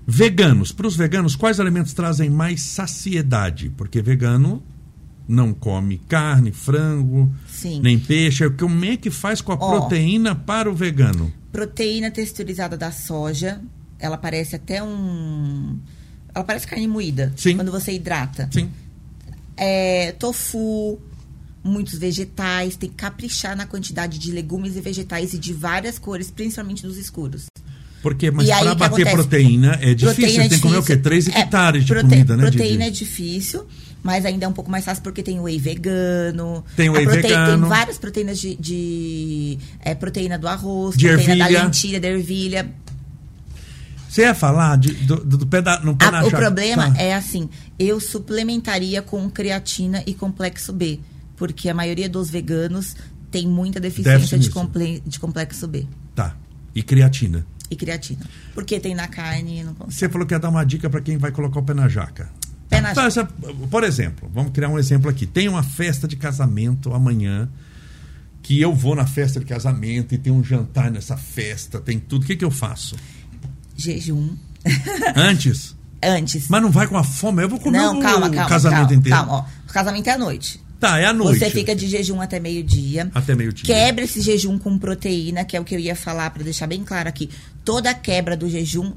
[0.06, 0.70] Veganos.
[0.70, 3.70] Para os veganos, quais alimentos trazem mais saciedade?
[3.70, 4.62] Porque vegano
[5.26, 7.80] não come carne, frango, Sim.
[7.82, 8.48] nem peixe.
[8.50, 9.78] Como é que faz com a Ó.
[9.80, 11.32] proteína para o vegano?
[11.52, 13.60] Proteína texturizada da soja,
[13.98, 15.78] ela parece até um.
[16.34, 17.32] Ela parece carne moída.
[17.36, 17.56] Sim.
[17.56, 18.48] Quando você hidrata.
[18.52, 18.70] Sim.
[19.56, 20.98] É, tofu,
[21.62, 26.30] muitos vegetais, tem que caprichar na quantidade de legumes e vegetais e de várias cores,
[26.30, 27.46] principalmente dos escuros.
[28.02, 29.14] Porque, mas para bater acontece?
[29.16, 30.06] proteína é difícil.
[30.08, 30.96] Proteína Você tem que comer o quê?
[30.96, 31.02] difícil.
[31.02, 32.98] 3 É, hectares de prote- comida, né, Proteína é Didi?
[33.04, 33.66] difícil,
[34.04, 36.62] mas ainda é um pouco mais fácil porque tem whey vegano.
[36.76, 37.60] Tem whey A prote- vegano.
[37.62, 38.54] Tem várias proteínas de.
[38.54, 41.58] de é, proteína do arroz, De proteína ervilha.
[41.58, 42.70] da lentilha, da ervilha.
[44.08, 47.02] Você ia falar de- do, do, do pé da, no pé A- o problema Tá.
[47.02, 47.48] é assim,
[47.78, 51.00] eu suplementaria com creatina e complexo B,
[51.36, 52.94] porque a maioria dos veganos
[53.30, 56.36] tem muita deficiência de, comple- de complexo B Tá.
[56.72, 57.44] E creatina.
[57.68, 58.20] e creatina.
[58.54, 59.94] Porque tem na carne e não consegue.
[59.98, 62.30] Você falou que ia dar uma dica para quem vai colocar o pé na jaca.
[62.68, 63.08] Pé na Tá,
[63.70, 65.26] por exemplo, vamos criar um exemplo aqui.
[65.26, 67.48] Tem uma festa de casamento amanhã,
[68.42, 72.22] que eu vou na festa de casamento e tem um jantar nessa festa, tem tudo.
[72.22, 72.96] O que, que eu faço?
[73.76, 74.36] Jejum.
[75.16, 75.74] Antes?
[76.02, 76.48] Antes.
[76.48, 78.48] Mas não vai com a fome, eu vou comer não, o, calma, calma.
[78.48, 79.16] casamento calma, inteiro.
[79.16, 79.44] Calma, ó.
[79.68, 80.64] O casamento é à noite.
[80.78, 81.38] Tá, é à noite.
[81.38, 83.10] Você fica de jejum até meio-dia.
[83.14, 83.64] Até meio-dia.
[83.64, 86.84] Quebra esse jejum com proteína, que é o que eu ia falar para deixar bem
[86.84, 87.30] claro aqui.
[87.64, 88.92] Toda quebra do jejum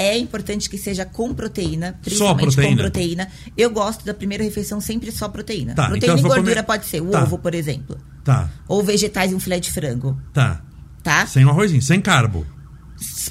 [0.00, 2.76] é importante que seja com proteína, principalmente proteína?
[2.76, 3.28] com proteína.
[3.56, 5.74] Eu gosto da primeira refeição sempre só proteína.
[5.74, 7.22] Tá, proteína então e gordura comer- pode ser, o Tá.
[7.24, 7.98] ovo, por exemplo.
[8.24, 10.62] Tá, Ou vegetais e um filé de frango, tá.
[11.02, 11.26] tá?
[11.26, 12.46] Sem arrozinho, sem carbo.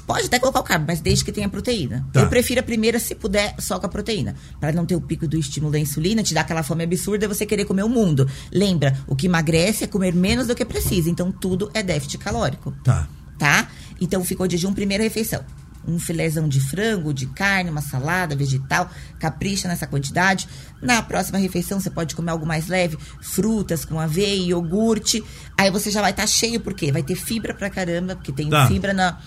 [0.05, 2.07] Pode até colocar o carbo, mas desde que tenha proteína.
[2.13, 2.21] Tá.
[2.21, 4.35] Eu prefiro a primeira, se puder, só com a proteína.
[4.61, 7.27] Para não ter o pico do estímulo da insulina, te dar aquela fome absurda e
[7.27, 8.29] você querer comer o mundo.
[8.51, 11.09] Lembra, o que emagrece é comer menos do que precisa.
[11.09, 12.71] Então, tudo é déficit calórico.
[12.83, 13.07] Tá.
[13.37, 13.67] Tá?
[13.99, 15.43] Então, ficou de jejum, primeira refeição.
[15.87, 18.89] Um filézão de frango, de carne, uma salada, vegetal.
[19.19, 20.47] Capricha nessa quantidade.
[20.81, 22.97] Na próxima refeição, você pode comer algo mais leve.
[23.21, 25.23] Frutas com aveia, iogurte.
[25.57, 28.67] Aí você já vai estar cheio, porque vai ter fibra pra caramba, porque tem Tá.
[28.67, 29.17] fibra na...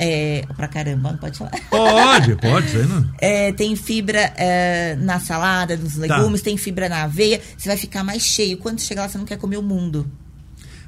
[0.00, 1.50] É, pra caramba, não pode falar.
[1.70, 3.08] Pode, pode, aí não.
[3.20, 6.00] É, tem fibra é, na salada, nos Tá.
[6.00, 7.40] legumes, tem fibra na aveia.
[7.56, 8.58] Você vai ficar mais cheio.
[8.58, 10.08] Quando chegar lá, você não quer comer o mundo.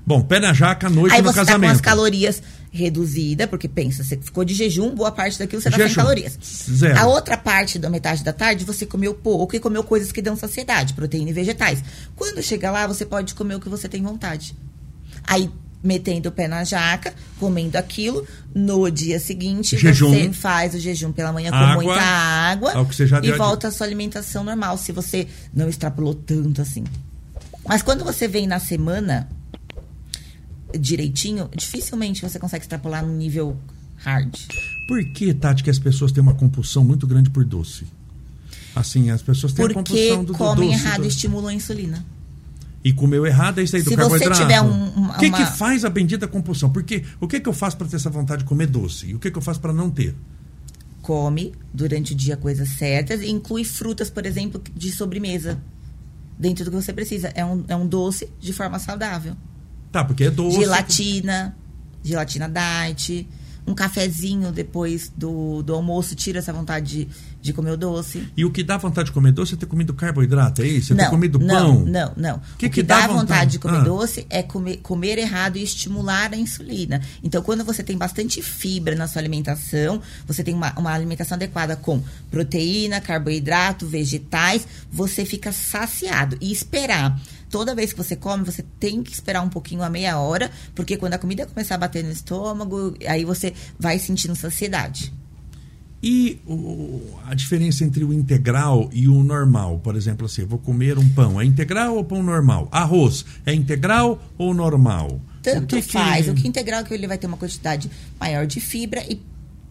[0.06, 1.72] Bom, pé na jaca à noite Aí no você tá com casamento.
[1.72, 5.94] as calorias reduzidas, porque pensa, você ficou de jejum, boa parte daquilo você tá sem
[5.94, 6.38] calorias.
[6.42, 6.98] Zero.
[6.98, 10.36] A outra parte da metade da tarde, você comeu pouco e comeu coisas que dão
[10.36, 11.82] saciedade, proteína e vegetais.
[12.14, 14.56] Quando chega lá, você pode comer o que você tem vontade.
[15.24, 15.50] Aí,
[15.82, 20.10] metendo o pé na jaca, comendo aquilo, no dia seguinte, Jejum.
[20.10, 21.74] você faz o jejum pela manhã Água.
[21.74, 24.92] com muita água É o que você já e volta à sua alimentação normal, se
[24.92, 26.84] você não extrapolou tanto assim.
[27.66, 29.28] Mas quando você vem na semana
[30.78, 33.56] direitinho, dificilmente você consegue extrapolar num nível
[33.96, 34.34] hard.
[34.88, 37.84] Por que, Tati, que as pessoas têm uma compulsão muito grande por doce?
[38.74, 40.80] Assim, as pessoas têm a Porque compulsão do, do comem doce.
[40.82, 42.04] errado do- e estimulam a insulina.
[42.82, 44.40] E comeu errado é isso aí do Se você carboidrato.
[44.40, 46.70] tiver um- uma- o que, que faz a bendita compulsão?
[46.70, 49.06] Porque o que, que eu faço para ter essa vontade de comer doce?
[49.08, 50.14] E o que, que eu faço para não ter?
[51.02, 55.60] Come durante o dia coisas certas e inclui frutas, por exemplo, de sobremesa.
[56.38, 57.28] Dentro do que você precisa.
[57.34, 59.36] É um, é um doce de forma saudável.
[59.92, 60.58] Tá, porque é doce.
[60.58, 61.56] Gelatina,
[62.02, 63.28] gelatina diet,
[63.66, 67.08] um cafezinho depois do, do almoço tira essa vontade de,
[67.42, 68.26] de comer o doce.
[68.36, 70.92] E o que dá vontade de comer doce é ter comido carboidrato, é isso?
[70.92, 71.84] É ter não, comido não, pão?
[71.84, 72.38] Não, não.
[72.58, 73.20] Que o que que, dá dá vontade?
[73.20, 73.84] vontade de comer Ah.
[73.84, 77.00] doce é comer, comer errado e estimular a insulina.
[77.22, 81.76] Então, quando você tem bastante fibra na sua alimentação, você tem uma, uma alimentação adequada
[81.76, 86.36] com proteína, carboidrato, vegetais, você fica saciado.
[86.40, 87.20] E esperar.
[87.50, 90.96] Toda vez que você come, você tem que esperar um pouquinho, a meia hora, porque
[90.96, 95.12] quando a comida começar a bater no estômago, aí você vai sentindo saciedade.
[96.02, 99.80] E o- a diferença entre o integral e o normal?
[99.80, 101.38] Por exemplo, assim, vou comer um pão.
[101.40, 102.68] É integral ou pão normal?
[102.72, 105.20] Arroz, é integral ou normal?
[105.42, 106.26] Tanto O que que- faz.
[106.28, 109.20] O que integral é que ele vai ter uma quantidade maior de fibra e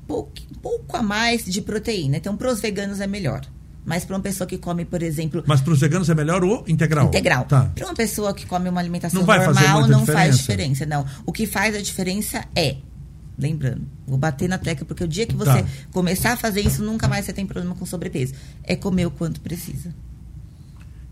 [0.07, 2.17] pouco, pouco a mais de proteína.
[2.17, 3.41] Então, para os veganos é melhor.
[3.89, 6.63] Mas para uma pessoa que come, por exemplo, Mas para os veganos é melhor o
[6.67, 7.07] integral?
[7.07, 7.45] integral.
[7.45, 7.71] Tá.
[7.73, 10.37] Para uma pessoa que come uma alimentação Não normal, não faz diferença?
[10.37, 10.85] diferença.
[10.85, 11.05] Não.
[11.25, 12.75] O que faz a diferença é.
[13.37, 15.43] Lembrando, vou bater na tecla, porque o dia que Tá.
[15.55, 18.33] você começar a fazer isso, nunca mais você tem problema com sobrepeso.
[18.63, 19.91] É comer o quanto precisa.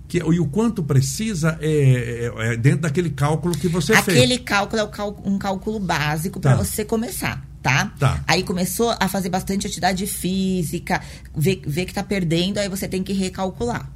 [0.08, 4.18] Que, e o quanto precisa é, é- é dentro daquele cálculo que você fez.
[4.18, 6.54] Aquele cálculo é o cal- um cálculo básico Tá.
[6.56, 7.94] para você começar, tá?
[8.00, 8.24] Tá.
[8.26, 11.02] Aí começou a fazer bastante atividade física,
[11.36, 13.92] ver, ver que tá perdendo, aí você tem que recalcular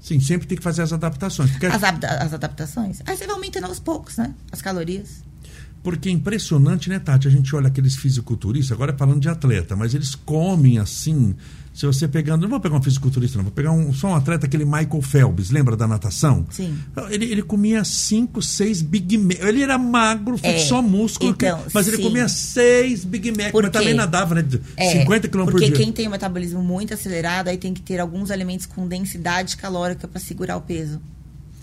[0.00, 1.50] Sim, sempre tem que fazer as adaptações.
[1.50, 3.02] Porque as, as adaptações.
[3.04, 4.32] Aí você vai aumentando aos poucos, né?
[4.50, 5.24] As calorias.
[5.82, 7.28] Porque é impressionante, né, Tati?
[7.28, 11.34] A gente olha aqueles fisiculturistas, agora é falando de atleta, mas eles comem assim.
[11.78, 14.46] Se você pegando, não vou pegar um fisiculturista, não, vou pegar um, só um atleta,
[14.46, 16.44] aquele Michael Phelps, lembra da natação?
[16.50, 16.76] Sim.
[17.08, 19.38] Ele, ele comia cinco, seis Big Mac.
[19.38, 22.02] Ele era magro, É, só músculo, então, mas ele sim.
[22.02, 24.44] comia seis Big Mac, mas também nadava, né?
[24.76, 25.76] É, 50 km por Porque dia.
[25.76, 30.08] quem tem um metabolismo muito acelerado, aí tem que ter alguns alimentos com densidade calórica
[30.08, 31.00] para segurar o peso.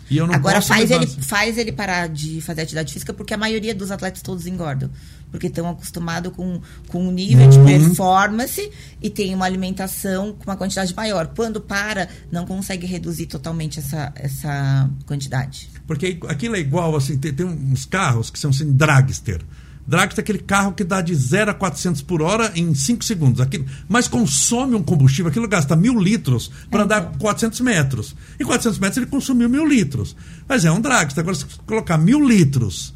[0.10, 3.38] E eu não Agora faz ele, faz ele parar de fazer atividade física, porque a
[3.38, 4.90] maioria dos atletas todos engordam.
[5.32, 7.66] Porque estão acostumados com, com um nível de Uhum.
[7.66, 11.28] performance e tem uma alimentação com uma quantidade maior.
[11.36, 15.70] Quando para, não consegue reduzir totalmente essa, essa quantidade.
[15.88, 19.42] Porque aquilo é igual, assim, tem, tem uns carros que são assim, dragster.
[19.88, 23.40] Dragster é aquele carro que dá de 0 a 400 por hora em 5 segundos.
[23.40, 27.20] Aquilo, mas consome um combustível, aquilo gasta mil litros para É, andar então.
[27.20, 28.16] 400 metros.
[28.40, 30.16] Em 400 metros ele consumiu mil litros.
[30.48, 31.22] Mas é um dragster.
[31.22, 32.94] Agora, se você colocar mil litros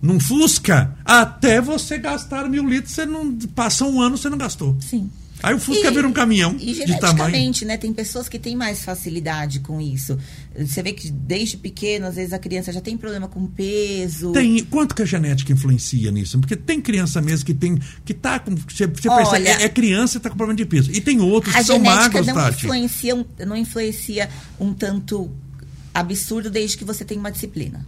[0.00, 4.76] num Fusca, até você gastar mil litros, você não passa um ano, você não gastou.
[4.80, 5.08] Sim.
[5.42, 6.86] Aí o Fusca vira um caminhão E de tamanho.
[6.86, 7.76] geneticamente, né?
[7.76, 10.18] Tem pessoas que têm mais facilidade com isso.
[10.56, 14.32] Você vê que desde pequeno, às vezes a criança já tem problema com peso.
[14.32, 16.38] Tem, quanto que a genética influencia nisso?
[16.38, 19.68] Porque tem criança mesmo que tem que tá com você, você Olha, percebe, é, é
[19.68, 20.90] criança e tá com problema de peso.
[20.92, 22.64] E tem outros a que são magros, não Tati.
[22.64, 24.28] influencia, não influencia
[24.60, 25.30] um tanto
[25.94, 27.84] absurdo desde que você tem uma disciplina.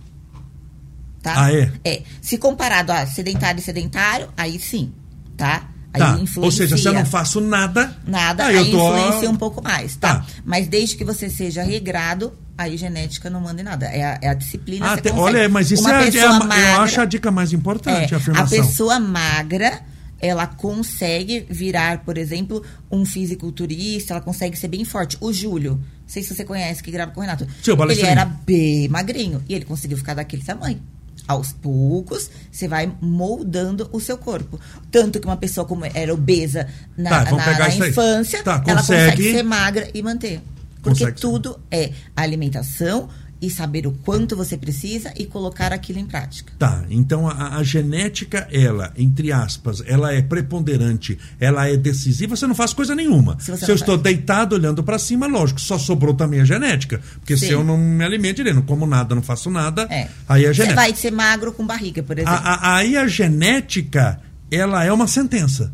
[1.23, 1.45] Tá?
[1.45, 1.73] Ah, é?
[1.85, 2.03] É.
[2.21, 4.93] Se comparado a sedentário e sedentário, aí sim,
[5.37, 5.71] tá?
[5.99, 6.19] Tá.
[6.43, 9.63] Ou seja, se eu não faço nada, Nada, aí aí, eu tô influencia um pouco
[9.63, 10.17] mais, tá?
[10.17, 10.27] Tá.
[10.45, 13.87] Mas desde que você seja regrado, aí genética não manda em nada.
[13.87, 14.93] É a, é a disciplina.
[14.93, 17.05] Ah, te- olha, mas isso Uma é, a- é pessoa a, eu magra- acho a
[17.05, 18.59] dica mais importante, é, a a afirmação.
[18.67, 19.81] pessoa magra,
[20.21, 25.17] ela consegue virar, por exemplo, um fisiculturista, ela consegue ser bem forte.
[25.21, 27.47] O Júlio, não sei se você conhece, que grava com o Renato.
[27.63, 30.81] Seu ele era bem magrinho e ele conseguiu ficar daquele tamanho.
[31.27, 34.61] Aos poucos, você vai moldando o seu corpo.
[34.91, 39.11] Tanto que uma pessoa como era obesa na, Tá, na- na infância, Tá, ela consegue-
[39.13, 40.43] consegue ser magra e manter.
[40.83, 43.09] Porque Consegue tudo é alimentação
[43.41, 46.53] e saber o quanto você precisa e colocar aquilo em prática.
[46.59, 52.47] Tá, então a, a genética, ela, entre aspas, ela é preponderante, ela é decisiva, você
[52.47, 53.37] não faz coisa nenhuma.
[53.41, 54.03] Se você Se eu não estou faz.
[54.03, 57.01] deitado olhando para cima, lógico, só sobrou também a genética.
[57.21, 57.53] Porque se Sim.
[57.53, 60.09] eu não me alimento direito, não como nada, não faço nada, É.
[60.29, 60.75] aí a Você genética.
[60.77, 62.35] vai ser magro com barriga, por exemplo.
[62.35, 64.21] A- a- aí a genética,
[64.51, 65.73] ela é uma sentença.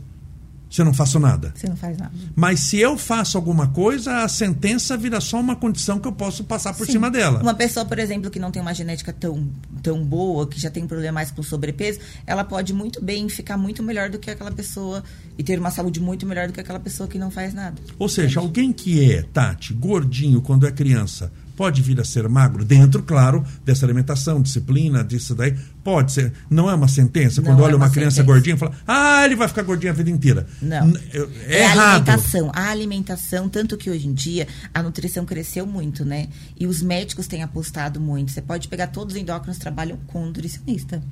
[0.70, 1.52] Se eu não faço nada.
[1.54, 2.12] Você não faz nada.
[2.36, 6.44] Mas se eu faço alguma coisa, a sentença vira só uma condição que eu posso
[6.44, 6.92] passar por Sim.
[6.92, 7.42] cima dela.
[7.42, 9.48] Uma pessoa, por exemplo, que não tem uma genética tão,
[9.82, 13.82] tão boa, que já tem problema mais com sobrepeso, ela pode muito bem ficar muito
[13.82, 15.02] melhor do que aquela pessoa
[15.36, 17.76] e ter uma saúde muito melhor do que aquela pessoa que não faz nada.
[17.98, 22.64] Ou seja, alguém que é, Tati, gordinho quando é criança, pode vir a ser magro
[22.64, 25.54] dentro, claro, dessa alimentação, disciplina, disso daí.
[25.84, 26.32] Pode ser.
[26.48, 27.42] Não é uma sentença.
[27.42, 28.32] Não Quando é olha uma uma criança sentença.
[28.32, 30.46] gordinha, fala, ah, ele vai ficar gordinho a vida inteira.
[30.62, 30.90] Não.
[31.12, 32.08] É, É, a errado.
[32.08, 32.50] alimentação.
[32.54, 36.28] A alimentação, tanto que hoje em dia a nutrição cresceu muito, né?
[36.58, 38.32] E os médicos têm apostado muito.
[38.32, 41.02] Você pode pegar todos os endócrinos trabalham com nutricionista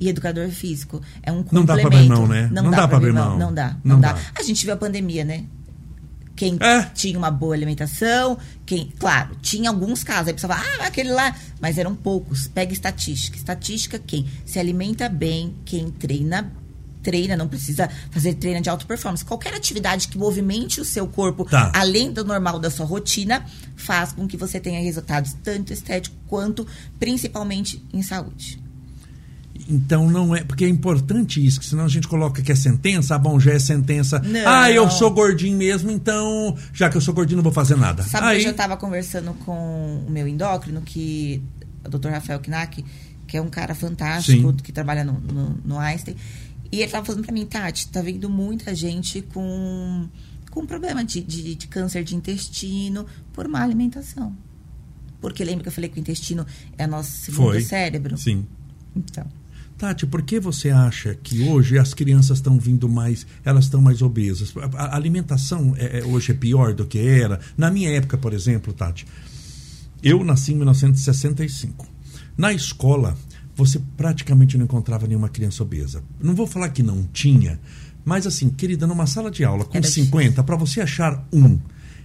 [0.00, 1.02] e educador físico.
[1.22, 1.88] É um Não dá complemento.
[1.90, 2.48] pra abrir mão, né?
[2.50, 3.38] Não, dá, pra abrir mão.
[3.38, 3.76] Não dá.
[3.84, 4.12] Não, Não dá.
[4.14, 4.18] dá.
[4.34, 5.44] A gente viu a pandemia, né?
[6.38, 6.82] Quem É.
[6.94, 11.10] tinha uma boa alimentação, quem, claro, tinha alguns casos, aí a pessoa fala, ah, aquele
[11.10, 12.46] lá, mas eram poucos.
[12.46, 13.36] Pega estatística.
[13.36, 16.50] Estatística, quem se alimenta bem, quem treina
[17.00, 19.24] treina, não precisa fazer treino de alta performance.
[19.24, 21.72] Qualquer atividade que movimente o seu corpo Tá.
[21.74, 26.66] além do normal da sua rotina faz com que você tenha resultados tanto estéticos quanto
[26.98, 28.60] principalmente em saúde.
[29.68, 30.42] Então não é.
[30.42, 33.52] Porque é importante isso, que senão a gente coloca que é sentença, ah, bom, já
[33.52, 34.18] é sentença.
[34.20, 34.48] Não.
[34.48, 38.02] Ah, eu sou gordinho mesmo, então, já que eu sou gordinho, não vou fazer nada.
[38.02, 41.42] Sabe Aí, que eu já estava conversando com o meu endócrino, que
[41.84, 42.08] o Dr.
[42.08, 42.82] Rafael Knack,
[43.26, 44.56] que é um cara fantástico, Sim.
[44.56, 46.16] que trabalha no, no, no Einstein,
[46.72, 50.08] e ele estava falando para mim, Tati, tá vendo muita gente com,
[50.50, 54.34] com problema de, de, de câncer de intestino por má alimentação.
[55.20, 56.46] Porque lembra que eu falei que o intestino
[56.76, 57.62] é nosso segundo Foi.
[57.62, 58.16] cérebro?
[58.16, 58.46] Sim.
[58.94, 59.26] Então.
[59.78, 64.02] Tati, por que você acha que hoje as crianças estão vindo mais, elas estão mais
[64.02, 64.52] obesas?
[64.74, 67.38] A alimentação é- é- hoje é pior do que era?
[67.56, 69.06] Na minha época, por exemplo, Tati,
[70.02, 71.86] eu nasci em 1965.
[72.36, 73.16] Na escola,
[73.54, 76.02] você praticamente não encontrava nenhuma criança obesa.
[76.20, 77.60] Não vou falar que não tinha,
[78.04, 81.56] mas assim, querida, numa sala de aula com Era 50, para você achar um,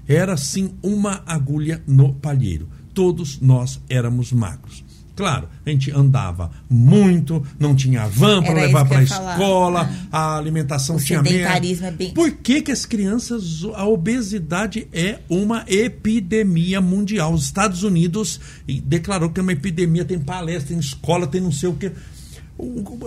[0.07, 2.67] era assim uma agulha no palheiro.
[2.93, 4.83] Todos nós éramos magros.
[5.15, 10.95] Claro, a gente andava muito, não tinha van para levar para a escola, a alimentação
[10.95, 15.63] O tinha meia- sedentarismo é bem- Por que, que as crianças, a obesidade é uma
[15.67, 17.31] epidemia mundial?
[17.31, 18.39] Os Estados Unidos
[18.85, 21.91] declarou que é uma epidemia, tem palestra, tem escola, tem não sei o quê.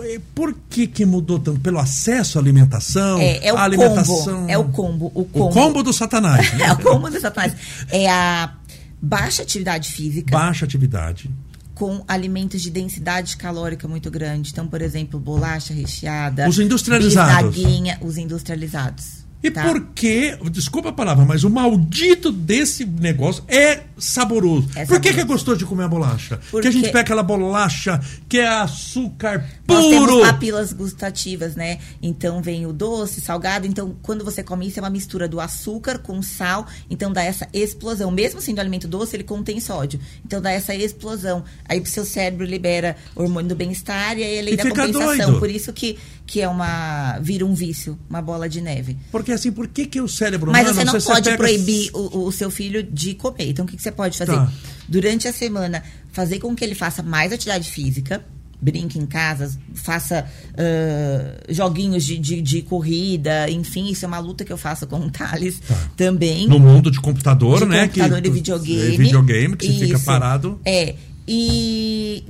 [0.05, 1.59] é, por que que mudou tanto?
[1.59, 3.19] Pelo acesso à alimentação?
[3.19, 4.15] É, é o a alimentação...
[4.37, 4.49] combo.
[4.49, 5.11] É o combo.
[5.13, 6.51] O combo, O combo do satanás.
[6.55, 6.67] né?
[6.67, 7.53] é o combo do satanás.
[7.89, 8.53] É a
[9.01, 11.29] baixa atividade física Baixa atividade.
[11.77, 14.49] Com alimentos de densidade calórica muito grande.
[14.51, 16.49] Então, por exemplo, bolacha recheada.
[16.49, 17.55] Os industrializados.
[18.01, 19.26] os industrializados.
[19.43, 19.63] E tá?
[19.63, 24.67] por que, desculpa a palavra, mas o maldito desse negócio é saboroso.
[24.75, 25.13] É por que, saboroso.
[25.13, 26.37] que é gostoso de comer a bolacha?
[26.37, 30.21] Porque Porque- a gente pega aquela bolacha que é açúcar Nós temos puro.
[30.21, 31.79] papilas gustativas, né?
[32.01, 33.67] Então vem o doce, salgado.
[33.67, 36.65] Então, quando você come isso, é uma mistura do açúcar com sal.
[36.89, 38.09] Então dá essa explosão.
[38.11, 39.99] Mesmo sendo alimento doce, ele contém sódio.
[40.25, 41.43] Então dá essa explosão.
[41.69, 45.05] Aí o seu cérebro libera hormônio do bem-estar e aí a lei E da compensação.
[45.25, 45.39] doido.
[45.39, 45.97] Por isso que,
[46.27, 47.17] que é uma.
[47.19, 48.97] vira um vício, uma bola de neve.
[49.09, 50.79] Porque assim, por que, que o cérebro Mas humano...
[50.79, 53.49] você não você pode pega- proibir o, o seu filho de comer.
[53.49, 54.33] Então, o que, que você pode fazer?
[54.33, 54.51] Tá.
[54.89, 58.23] Durante a semana, fazer com que ele faça mais atividade física,
[58.61, 60.25] brinque em casa, faça
[60.57, 64.99] ah, joguinhos de, de, de corrida, enfim, isso é uma luta que eu faço com
[64.99, 65.61] o Thales
[65.95, 66.47] também.
[66.47, 67.87] No mundo de computador, de né?
[67.87, 68.95] computador que, e videogame.
[68.95, 70.05] é videogame, que você fica Isso.
[70.05, 70.59] parado.
[70.65, 70.95] É.
[71.27, 72.23] E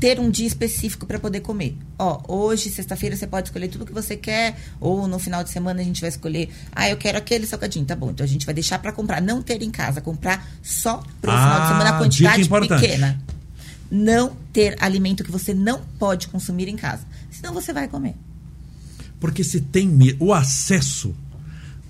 [0.00, 1.76] ter um dia específico para poder comer.
[1.98, 5.82] Ó, hoje, sexta-feira, você pode escolher tudo que você quer, ou no final de semana
[5.82, 8.10] a gente vai escolher, ah, eu quero aquele salgadinho, tá bom.
[8.10, 11.42] Então a gente vai deixar para comprar, não ter em casa, comprar só pro Ah,
[11.42, 13.20] final de semana a quantidade pequena.
[13.90, 17.04] Não ter alimento que você não pode consumir em casa.
[17.30, 18.14] Senão você vai comer.
[19.18, 21.14] Porque se tem o acesso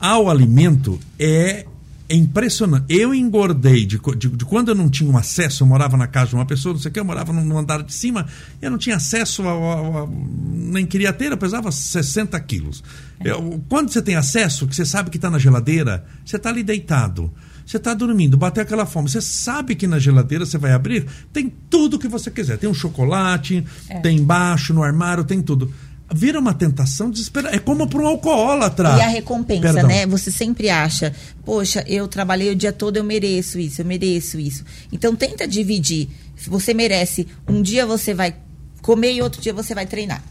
[0.01, 1.67] ao alimento é,
[2.13, 2.85] é impressionante.
[2.89, 6.31] Eu engordei de, de- de quando eu não tinha um acesso, eu morava na casa
[6.31, 8.27] de uma pessoa, não sei o que, eu morava no, andar de cima,
[8.61, 10.11] eu não tinha acesso ao, ao- ao-
[10.53, 12.83] nem queria ter, eu pesava 60 quilos.
[13.25, 16.63] Eu- quando você tem acesso, que você sabe que está na geladeira, você está ali
[16.63, 17.33] deitado.
[17.65, 19.09] Você está dormindo, bateu aquela fome.
[19.09, 22.59] Você sabe que na geladeira você vai abrir, tem tudo que você quiser.
[22.59, 23.65] Tem um chocolate,
[24.03, 25.73] tem embaixo, no armário, tem tudo.
[26.15, 27.55] Vira uma tentação desesperada.
[27.55, 28.97] É como para um alcoólatra.
[28.97, 29.87] E a recompensa, Perdão.
[29.87, 30.07] né?
[30.07, 34.65] Você sempre acha, poxa, eu trabalhei o dia todo, eu mereço isso, eu mereço isso.
[34.93, 36.09] Então tenta dividir.
[36.37, 38.35] Se você merece, um dia você vai
[38.83, 40.23] comer e outro dia você vai treinar.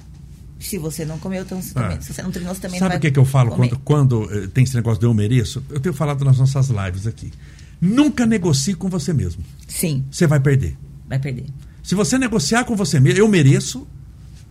[0.59, 1.97] Se você não comeu, então você também.
[1.97, 2.01] É.
[2.01, 3.69] Se você não treinou, você também Sabe o que, que eu falo comer.
[3.69, 3.79] quando,
[4.25, 5.63] quando eh, tem esse negócio de eu mereço?
[5.69, 7.31] Eu tenho falado nas nossas lives aqui.
[7.79, 9.41] Nunca negocie com você mesmo.
[9.65, 10.75] Sim, Você vai perder.
[11.07, 11.45] vai perder.
[11.81, 13.87] Se você negociar com você mesmo, eu mereço,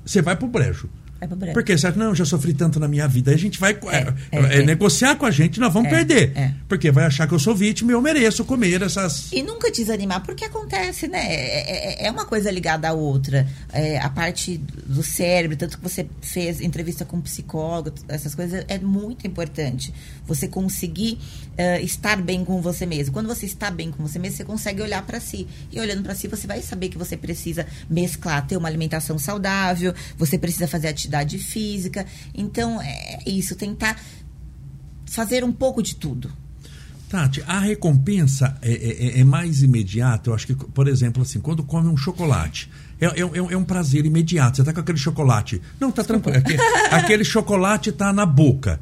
[0.07, 0.89] você vai pro brejo.
[1.21, 1.53] Vai pro.
[1.53, 3.31] Porque acha, não, eu já sofri tanto na minha vida.
[3.31, 4.63] Aí a gente vai é, É, é, é, é.
[4.63, 6.33] negociar com a gente, nós vamos perder.
[6.69, 9.33] Porque vai achar que eu sou vítima e eu mereço comer essas.
[9.33, 12.05] E nunca desanimar, porque acontece, né?
[12.05, 13.47] É, uma coisa ligada à outra.
[14.01, 18.79] A parte do cérebro, tanto que você fez entrevista com um psicólogo, essas coisas, é
[18.79, 19.93] muito importante.
[20.27, 21.19] Você conseguir
[21.57, 23.13] eh, estar bem com você mesmo.
[23.13, 25.49] Quando você está bem com você mesmo, você consegue olhar para si.
[25.73, 29.93] E olhando para si, você vai saber que você precisa mesclar, ter uma alimentação saudável,
[30.17, 31.08] você precisa fazer atividade
[31.39, 32.05] física.
[32.35, 33.97] Então, é isso, tentar
[35.07, 36.31] fazer um pouco de tudo.
[37.09, 38.73] Tati, a recompensa é,
[39.17, 40.29] é- é mais imediata.
[40.29, 43.65] Eu acho que, por exemplo, assim, quando come um chocolate, é, é- é- é um
[43.65, 44.59] prazer imediato.
[44.59, 45.63] Você tá com aquele chocolate.
[45.81, 46.37] Não, tá tranquilo.
[46.37, 48.79] Aquele, aquele chocolate tá na boca.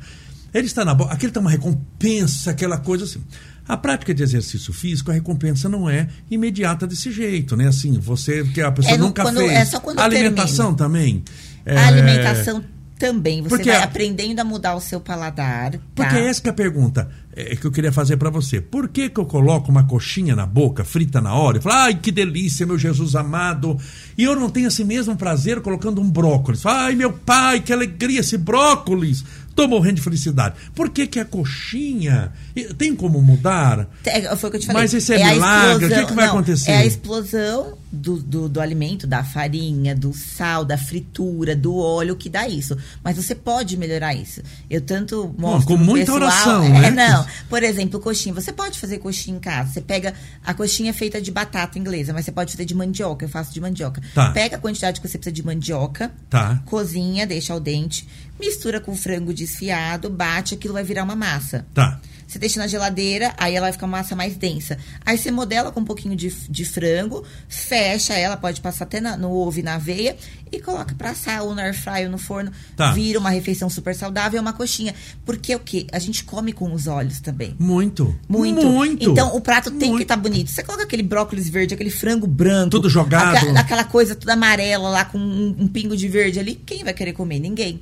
[0.52, 1.12] Ele está na boca.
[1.14, 3.22] Aquele tá uma recompensa, aquela coisa assim.
[3.68, 7.68] A prática de exercício físico, a recompensa não é imediata desse jeito, né?
[7.68, 9.52] Assim, você que a pessoa É no- nunca quando- fez.
[9.52, 11.22] é só quando a alimentação também.
[11.66, 12.64] É, A alimentação
[12.98, 13.42] também.
[13.42, 15.72] Você Porque vai a- aprendendo a mudar o seu paladar.
[15.72, 15.78] Tá?
[15.94, 18.60] Porque essa que é a pergunta é, que eu queria fazer pra você.
[18.60, 21.94] Por que, que eu coloco uma coxinha na boca, frita na hora, e falo, ai,
[21.94, 23.76] que delícia, meu Jesus amado,
[24.16, 26.64] e eu não tenho esse mesmo prazer colocando um brócolis?
[26.64, 29.22] Ai, meu pai, que alegria, esse brócolis!
[29.56, 30.54] Tô morrendo de felicidade.
[30.74, 33.88] Por que, que a coxinha e- tem como mudar?
[34.04, 34.82] É, Foi o que eu te falei.
[34.82, 36.70] Mas esse é a milagre, o que que vai não, acontecer?
[36.70, 42.14] É a explosão do, do, do alimento, da farinha, do sal, da fritura, do óleo
[42.16, 42.76] que dá isso.
[43.02, 44.42] Mas você pode melhorar isso.
[44.68, 46.88] Eu tanto mostro com muita pessoal, oração, né?
[46.88, 48.34] é, Não, por exemplo, coxinha.
[48.34, 49.72] Você pode fazer coxinha em casa.
[49.72, 50.12] Você pega
[50.44, 53.24] a coxinha feita de batata inglesa, mas você pode fazer de mandioca.
[53.24, 54.02] Eu faço de mandioca.
[54.14, 54.30] Tá.
[54.32, 56.60] Pega a quantidade que você precisa de mandioca, Tá.
[56.66, 58.06] cozinha, deixa ao dente,
[58.38, 61.66] mistura com frango desfiado, bate, aquilo vai virar uma massa.
[61.74, 62.00] Tá.
[62.28, 64.76] Você deixa na geladeira, aí ela vai ficar uma massa mais densa.
[65.04, 69.16] Aí você modela com um pouquinho de, de frango, fecha ela, pode passar até na-
[69.16, 70.16] no ovo e na aveia,
[70.50, 72.50] e coloca pra assar ou no air fry ou no forno.
[72.76, 72.90] Tá.
[72.92, 74.92] Vira uma refeição super saudável, uma coxinha.
[75.24, 75.86] Porque o quê?
[75.92, 77.54] A gente come com os olhos também.
[77.60, 78.12] Muito.
[78.28, 78.66] Muito.
[78.66, 79.08] Muito.
[79.08, 80.02] Então o prato tem que Muito.
[80.02, 80.50] estar bonito.
[80.50, 82.70] Você coloca aquele brócolis verde, aquele frango branco.
[82.70, 83.36] Tudo jogado.
[83.36, 86.56] aca- aquela coisa toda amarela lá com um, um pingo de verde ali.
[86.56, 87.38] Quem vai querer comer?
[87.38, 87.80] Ninguém.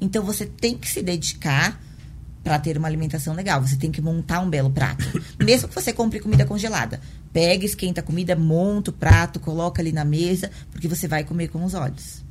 [0.00, 1.80] Então você tem que se dedicar
[2.42, 3.60] para ter uma alimentação legal.
[3.60, 5.04] Você tem que montar um belo prato.
[5.38, 7.00] Mesmo que você compre comida congelada.
[7.32, 11.48] Pega, esquenta a comida, monta o prato, coloca ali na mesa, porque você vai comer
[11.48, 12.24] com os olhos.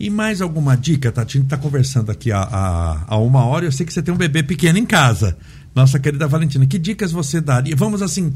[0.00, 1.36] E mais alguma dica, Tati?
[1.36, 3.64] A gente está conversando aqui há, há, há, uma hora.
[3.64, 5.36] Eu sei que você tem um bebê pequeno em casa.
[5.74, 7.76] Nossa querida Valentina, que dicas você daria?
[7.76, 8.32] Vamos assim.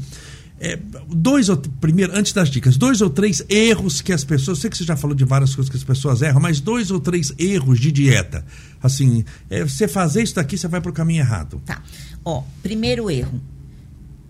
[0.59, 4.59] É, dois ou primeiro, antes das dicas, dois ou três erros que as pessoas.
[4.59, 6.99] Sei que você já falou de várias coisas que as pessoas erram, mas dois ou
[6.99, 8.45] três erros de dieta.
[8.81, 11.61] Assim, é, você fazer isso daqui, você vai para o caminho errado.
[11.65, 11.81] Tá.
[12.23, 13.39] Ó, primeiro erro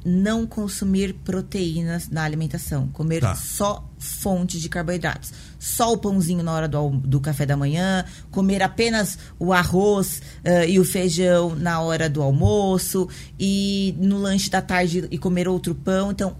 [0.03, 3.35] não consumir proteínas na alimentação, comer tá.
[3.35, 5.31] só fontes de carboidratos.
[5.59, 10.67] Só o pãozinho na hora do, do café da manhã, comer apenas o arroz uh,
[10.67, 15.75] e o feijão na hora do almoço, e no lanche da tarde e comer outro
[15.75, 16.11] pão.
[16.11, 16.35] Então,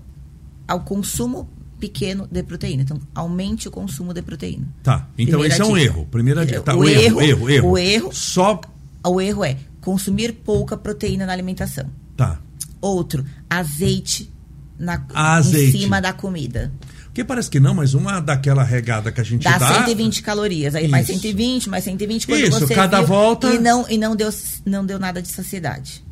[0.67, 1.49] ao consumo
[1.79, 2.83] pequeno de proteína.
[2.83, 4.67] Então, aumente o consumo de proteína.
[4.83, 5.07] Tá.
[5.17, 5.67] Então, Primeira esse dica.
[5.67, 6.05] é um erro.
[6.11, 6.61] Primeira dica.
[6.61, 7.69] Tá, o, o erro, erro, erro.
[7.69, 8.13] O erro.
[8.13, 8.59] Só.
[9.05, 11.89] O erro é consumir pouca proteína na alimentação.
[12.17, 12.39] Tá.
[12.81, 14.33] Outro, azeite,
[14.77, 15.77] na, azeite.
[15.77, 16.71] em cima da comida.
[17.05, 19.57] Porque parece que não, mas uma daquela regada que a gente dá...
[19.57, 20.75] Dá 120 calorias.
[20.75, 20.91] Aí Isso.
[20.91, 22.27] mais 120, mais 120.
[22.27, 23.53] Quando Isso, você cada viu, volta...
[23.53, 24.29] E, não, e não, deu,
[24.65, 26.05] não deu nada de saciedade.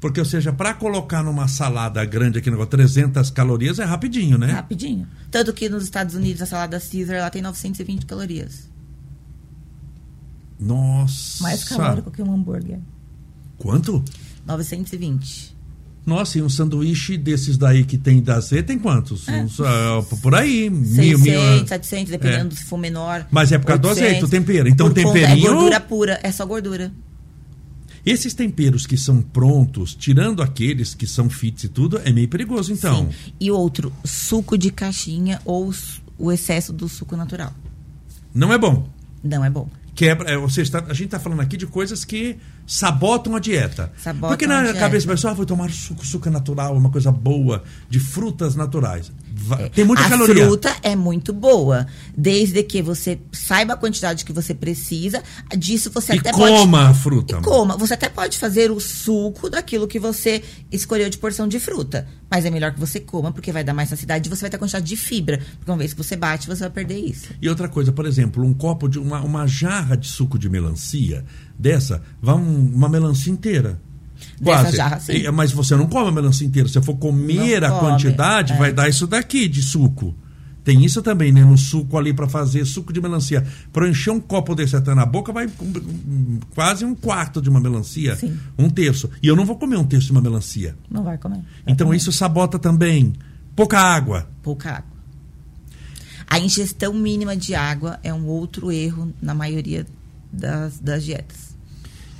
[0.00, 4.52] Porque, ou seja, para colocar numa salada grande aqui, 300 calorias é rapidinho, né?
[4.52, 5.06] Rapidinho.
[5.30, 8.70] Tanto que nos Estados Unidos a salada Caesar ela tem 920 calorias.
[10.58, 11.42] Nossa.
[11.42, 12.78] Mais calórico que um hambúrguer.
[13.58, 14.02] Quanto?
[14.46, 15.60] 920.
[16.04, 19.28] Nossa, e um sanduíche desses daí que tem da Z tem quantos?
[19.28, 19.42] É.
[19.42, 20.70] Uns, uh, por aí.
[20.70, 22.56] 600, mil, mil, 700, dependendo é.
[22.56, 23.26] se for menor.
[23.30, 24.68] Mas é por causa 800, do azeite, o tempero.
[24.68, 25.46] Então, por temperinho...
[25.46, 26.90] é gordura pura, é só gordura.
[28.04, 32.72] Esses temperos que são prontos, tirando aqueles que são fits e tudo, é meio perigoso,
[32.72, 33.10] então.
[33.10, 33.32] Sim.
[33.38, 35.70] E outro, suco de caixinha ou
[36.18, 37.52] o excesso do suco natural.
[38.34, 38.88] Não é bom.
[39.22, 39.68] Não é bom.
[39.94, 42.38] Quebra, é, ou seja, tá, a gente está falando aqui de coisas que
[42.70, 43.92] sabotam a dieta.
[43.98, 47.64] Sabotam Porque na cabeça da pessoa, ah, vou tomar suco, suco natural, uma coisa boa,
[47.88, 49.10] de frutas naturais.
[49.74, 50.44] Tem muita a caloria.
[50.44, 55.22] A fruta é muito boa, desde que você saiba a quantidade que você precisa.
[55.56, 56.58] Disso você e até coma pode.
[56.60, 57.38] coma a fruta.
[57.38, 57.76] E coma.
[57.76, 62.06] Você até pode fazer o suco daquilo que você escolheu de porção de fruta.
[62.30, 64.58] Mas é melhor que você coma, porque vai dar mais saciedade e você vai ter
[64.58, 65.38] quantidade de fibra.
[65.58, 67.28] Porque uma vez que você bate, você vai perder isso.
[67.40, 71.24] E outra coisa, por exemplo, um copo de uma, uma jarra de suco de melancia
[71.58, 73.80] dessa, vai um, uma melancia inteira.
[74.42, 74.76] Quase.
[74.76, 75.28] Jarra, sim.
[75.30, 76.68] Mas você não come a melancia inteira.
[76.68, 78.56] Se for comer não a come, quantidade, é.
[78.56, 80.14] vai dar isso daqui de suco.
[80.64, 81.44] Tem isso também, né?
[81.44, 83.46] No suco ali para fazer suco de melancia.
[83.72, 85.48] Para encher um copo desse até na boca, vai
[86.54, 88.16] quase um quarto de uma melancia.
[88.16, 88.38] Sim.
[88.58, 89.10] Um terço.
[89.22, 90.76] E eu não vou comer um terço de uma melancia.
[90.90, 91.36] Não vai comer.
[91.36, 91.96] Vai então comer.
[91.96, 93.14] isso sabota também.
[93.56, 94.28] Pouca água.
[94.42, 94.90] Pouca água.
[96.26, 99.86] A ingestão mínima de água é um outro erro na maioria
[100.32, 101.49] das, das dietas.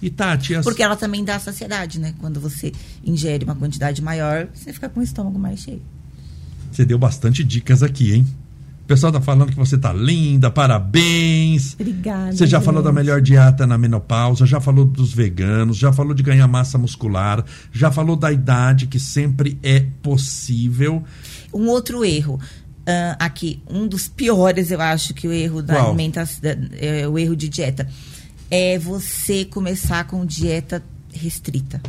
[0.03, 0.65] E Tati, as...
[0.65, 2.15] Porque ela também dá saciedade, né?
[2.19, 2.73] Quando você
[3.05, 5.83] ingere uma quantidade maior, você fica com o estômago mais cheio.
[6.71, 8.27] Você deu bastante dicas aqui, hein?
[8.85, 11.75] O pessoal tá falando que você tá linda, parabéns.
[11.75, 12.33] Obrigada.
[12.33, 12.67] Você já gente.
[12.67, 16.77] falou da melhor dieta na menopausa, já falou dos veganos, já falou de ganhar massa
[16.77, 21.05] muscular, já falou da idade que sempre é possível.
[21.55, 22.41] Um outro erro.
[22.81, 27.37] Uh, aqui, um dos piores, eu acho que o erro da alimentação, é, o erro
[27.37, 27.87] de dieta,
[28.51, 30.83] é você começar com dieta
[31.13, 31.81] restrita.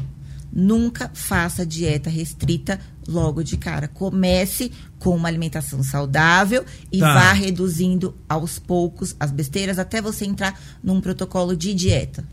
[0.53, 3.88] Nunca faça dieta restrita logo de cara.
[3.88, 7.14] Comece com uma alimentação saudável e Tá.
[7.14, 12.24] vá reduzindo aos poucos as besteiras até você entrar num protocolo de dieta.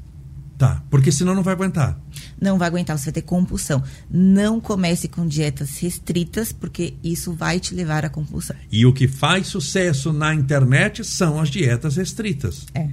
[0.58, 1.96] Tá, porque senão não vai aguentar.
[2.40, 3.80] Não vai aguentar, você vai ter compulsão.
[4.10, 8.56] Não comece com dietas restritas, porque isso vai te levar à compulsão.
[8.70, 12.66] E o que faz sucesso na internet são as dietas restritas.
[12.74, 12.88] É.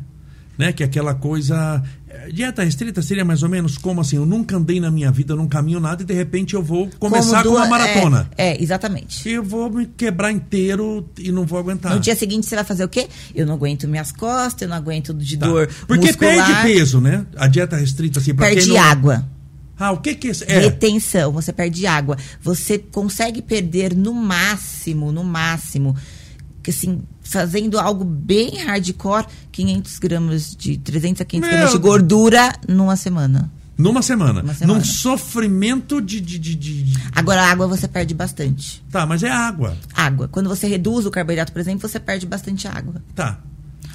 [0.58, 0.72] Né?
[0.72, 1.84] Que é aquela coisa.
[2.10, 5.36] eh, Dieta restrita seria mais ou menos como assim: eu nunca andei na minha vida,
[5.36, 8.30] não caminho nada e de repente eu vou começar Como com uma duas- maratona.
[8.38, 9.28] É, é, exatamente.
[9.30, 11.94] Eu vou me quebrar inteiro e não vou aguentar.
[11.94, 13.08] No dia seguinte você vai fazer o quê?
[13.34, 15.46] Eu não aguento minhas costas, eu não aguento de Tá.
[15.46, 16.48] dor Porque muscular.
[16.48, 17.26] perde peso, né?
[17.36, 18.78] A dieta restrita, assim, pra Perde não...
[18.82, 19.26] água.
[19.78, 20.32] Ah, o que que é?
[20.48, 22.16] É, Retenção, você perde água.
[22.42, 25.94] Você consegue perder no máximo, no máximo,
[26.64, 31.80] que assim, fazendo algo bem hardcore, 500 gramas de 300 a 500 Meu gramas de
[31.82, 33.52] gordura numa semana.
[33.78, 34.42] numa semana.
[34.42, 34.80] Uma semana.
[34.80, 38.82] Num sofrimento de, de, de, de- Agora a água você perde bastante.
[38.92, 39.76] Tá, mas é água.
[39.94, 40.28] Água.
[40.28, 43.02] Quando você reduz o carboidrato, por exemplo, você perde bastante água.
[43.14, 43.40] Tá.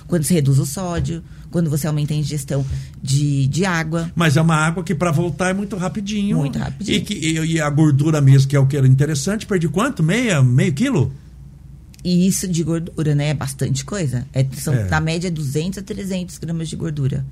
[0.07, 1.23] Quando você reduz o sódio,
[1.53, 2.67] quando você aumenta a ingestão
[3.01, 4.11] de, de água.
[4.15, 6.37] Mas é uma água que pra voltar é muito rapidinho.
[6.39, 6.99] Muito rapidinho.
[6.99, 10.03] E, que, e, e a gordura mesmo, que é o que era interessante, perdi quanto?
[10.03, 11.13] Meia, meio quilo?
[12.03, 13.29] E isso de gordura, né?
[13.29, 14.27] É bastante coisa.
[14.33, 14.89] É, são, É.
[14.89, 17.25] Na média, 200 a 300 gramas de gordura.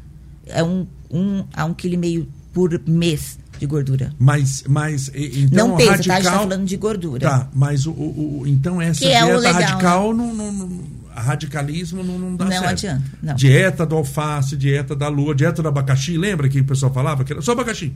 [0.47, 4.13] É um, um a um quilo e meio por mês de gordura.
[4.19, 6.09] Mas, mas então não o pensa, radical...
[6.09, 6.15] tá?
[6.15, 7.21] A gente tá falando de gordura.
[7.29, 10.81] Tá, mas o, o- o- então essa Que é dieta legal, radical não, não- não-
[11.15, 12.69] a radicalismo não, não dá Não certo.
[12.69, 13.35] adianta, não.
[13.35, 16.17] Dieta do alface, dieta da lua, dieta do abacaxi.
[16.17, 17.93] Lembra que o pessoal falava que era só abacaxi?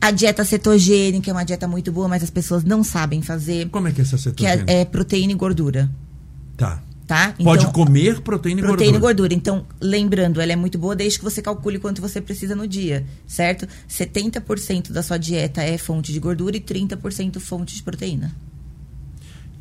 [0.00, 3.68] A dieta cetogênica é uma dieta muito boa, mas as pessoas não sabem fazer.
[3.70, 4.64] Como é que é essa Que cetogênica?
[4.72, 5.90] é, é proteína e gordura,
[6.56, 6.82] Tá.
[7.06, 7.34] tá?
[7.42, 9.28] Pode Então, comer proteína e Proteína e gordura.
[9.28, 9.34] gordura.
[9.34, 13.04] Então, lembrando, ela é muito boa desde que você calcule quanto você precisa no dia,
[13.26, 13.66] certo?
[13.88, 18.34] 70% da sua dieta é fonte de gordura e 30% fonte de proteína.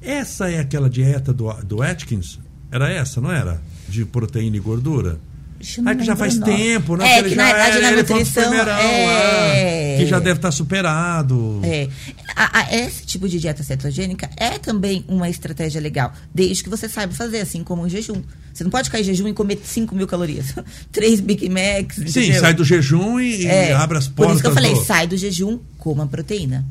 [0.02, 2.40] Essa é aquela dieta do, do Atkins?
[2.72, 3.62] Era essa, não era?
[3.88, 5.20] De proteína e gordura?
[5.82, 6.56] Não Ah, que já faz o nome.
[6.56, 7.08] tempo, né?
[7.20, 9.96] É, que já na verdade era na nutrição é...
[9.96, 11.60] ah, que já deve estar superado.
[11.64, 11.88] É.
[12.36, 16.88] A- a- esse tipo de dieta cetogênica é também uma estratégia legal, desde que você
[16.90, 18.22] saiba fazer, assim como o jejum.
[18.54, 20.54] Você não pode ficar em jejum e comer 5 mil calorias.
[20.92, 21.96] Três Big Macs.
[22.12, 22.42] Sim, entendeu?
[22.42, 24.36] sai do jejum e, É, abre as Por portas.
[24.36, 24.84] isso que eu falei, do...
[24.86, 26.66] sai do jejum, coma proteína.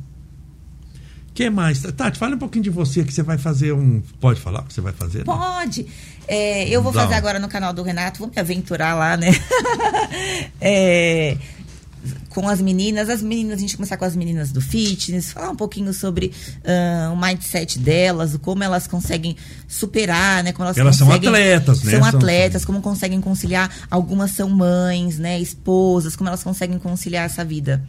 [1.35, 1.81] que mais?
[1.83, 4.01] Tati, fala um pouquinho de você, que você vai fazer um...
[4.21, 5.19] Pode falar o que você vai fazer?
[5.19, 5.25] né?
[6.27, 9.29] É, eu vou fazer agora no canal do Renato, vou me aventurar lá, né?
[10.61, 11.37] É,
[12.29, 15.57] com as meninas, as meninas, a gente começar com as meninas do fitness, falar um
[15.57, 16.33] pouquinho sobre
[16.65, 19.37] ah, o mindset delas, como elas conseguem
[19.69, 20.53] superar, né?
[20.53, 21.91] Como elas, Elas são atletas, né?
[21.93, 23.71] São São- atletas, como conseguem conciliar.
[23.91, 25.39] Algumas são mães, né?
[25.41, 27.83] Esposas, como elas conseguem conciliar essa vida.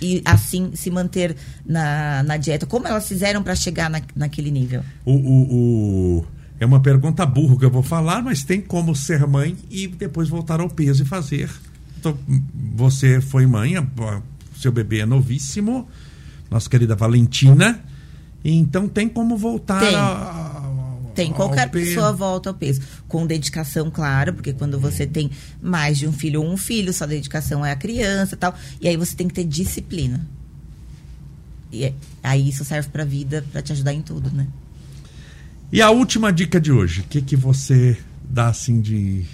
[0.00, 2.66] E assim se manter na, na dieta.
[2.66, 4.82] Como elas fizeram para chegar na, naquele nível?
[5.04, 6.26] O, o- o-
[6.62, 10.28] É uma pergunta burro que eu vou falar, mas tem como ser mãe e depois
[10.28, 11.50] voltar ao peso e fazer.
[11.98, 12.16] Então,
[12.76, 13.74] você foi mãe,
[14.56, 15.88] seu bebê é novíssimo,
[16.48, 17.82] nossa querida Valentina.
[18.44, 19.92] Então tem como voltar Tem.
[19.96, 20.62] a-
[21.16, 22.80] Tem, qualquer pessoa volta ao peso.
[23.08, 27.08] Com dedicação, claro, porque quando você tem mais de um filho ou um filho, sua
[27.08, 28.54] dedicação é a criança e tal.
[28.80, 30.24] E aí você tem que ter disciplina.
[31.72, 31.92] E
[32.22, 34.46] aí isso serve pra vida, pra te ajudar em tudo, né?
[35.72, 39.24] E a última dica de hoje, o que, que você dá assim de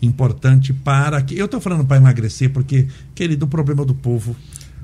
[0.00, 4.36] importante para que eu estou falando para emagrecer porque querido o problema do povo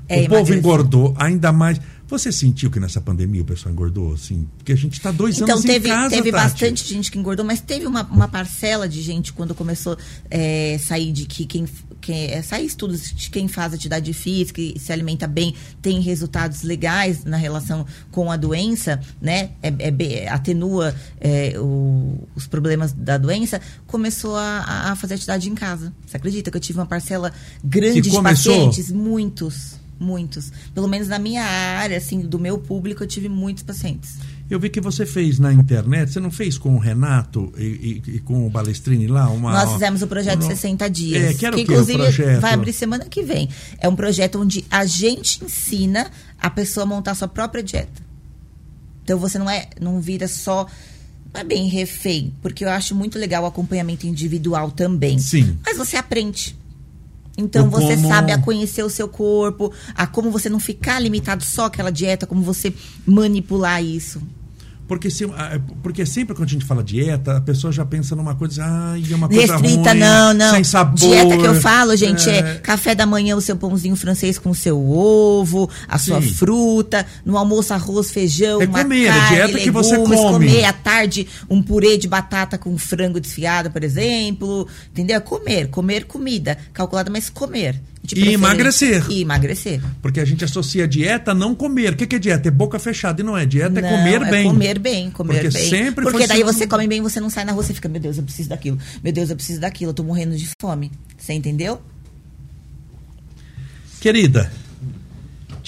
[0.09, 0.57] É o povo emagrecer.
[0.57, 4.93] engordou ainda mais você sentiu que nessa pandemia o pessoal engordou assim porque a gente
[4.93, 6.43] está dois Então, anos teve, em casa teve Tati.
[6.43, 11.11] bastante gente que engordou, mas teve uma, uma parcela de gente quando começou a sair
[11.11, 11.65] de que quem.
[12.01, 16.63] Quem é, sair estudos de quem faz atividade física e se alimenta bem tem resultados
[16.63, 19.51] legais na relação com a doença, né?
[19.61, 25.55] É, é atenua é, o- os problemas da doença, começou a, a fazer atividade em
[25.55, 25.93] casa.
[26.05, 27.31] Você acredita que eu tive uma parcela
[27.63, 28.91] grande Que de pacientes?
[28.91, 29.79] Muitos.
[29.99, 30.51] Muitos.
[30.73, 34.15] Pelo menos na minha área, assim, do meu público, eu tive muitos pacientes.
[34.53, 37.63] Eu vi que você fez na internet você não fez com o Renato e,
[38.05, 41.23] e- e com o Balestrini lá uma Nós fizemos o projeto uma- 60 dias.
[41.23, 42.41] é, que era o quê, o inclusive projeto?
[42.41, 43.49] vai abrir semana que vem.
[43.79, 48.01] É um projeto onde a gente ensina a pessoa a montar sua própria dieta.
[49.03, 50.67] Então você não é, não vira só
[51.33, 55.17] não é bem refém, porque eu acho muito legal o acompanhamento individual também.
[55.17, 55.57] Sim.
[55.65, 56.57] Mas você aprende.
[57.37, 60.99] Então O você como- sabe a conhecer o seu corpo, a como você não ficar
[60.99, 62.73] limitado só àquela dieta, como você
[63.05, 64.21] manipular isso.
[64.91, 68.35] Porque, se, ah, porque sempre quando a gente fala dieta, a pessoa já pensa numa
[68.35, 70.51] coisa, ai, é uma coisa Restrita, ruim, não, não.
[70.51, 70.95] sem sabor.
[70.95, 72.39] Dieta que eu falo, gente, é...
[72.39, 76.33] é café da manhã o seu pãozinho francês com o seu ovo, a sua Sim.
[76.33, 80.33] fruta, no almoço arroz, feijão, É uma comer, é carne, dieta que você legumes, come.
[80.33, 85.15] comer à tarde um purê de batata com frango desfiado, por exemplo, entendeu?
[85.15, 87.81] É comer, comer comida, calculada, mas comer.
[88.15, 89.05] E emagrecer.
[89.09, 89.79] E emagrecer.
[90.01, 91.93] Porque a gente associa dieta a não comer.
[91.93, 92.47] O que, é dieta?
[92.47, 93.21] É boca fechada.
[93.21, 93.45] E não é.
[93.45, 94.43] Dieta é Não, comer bem.
[94.45, 95.69] comer bem, comer Porque bem.
[95.69, 98.17] sempre Porque daí você come bem, você não sai na rua, você fica, meu Deus,
[98.17, 98.77] eu preciso daquilo.
[99.03, 100.91] Meu Deus, eu preciso daquilo, eu tô morrendo de fome.
[101.17, 101.79] Você entendeu?
[103.99, 104.51] Querida,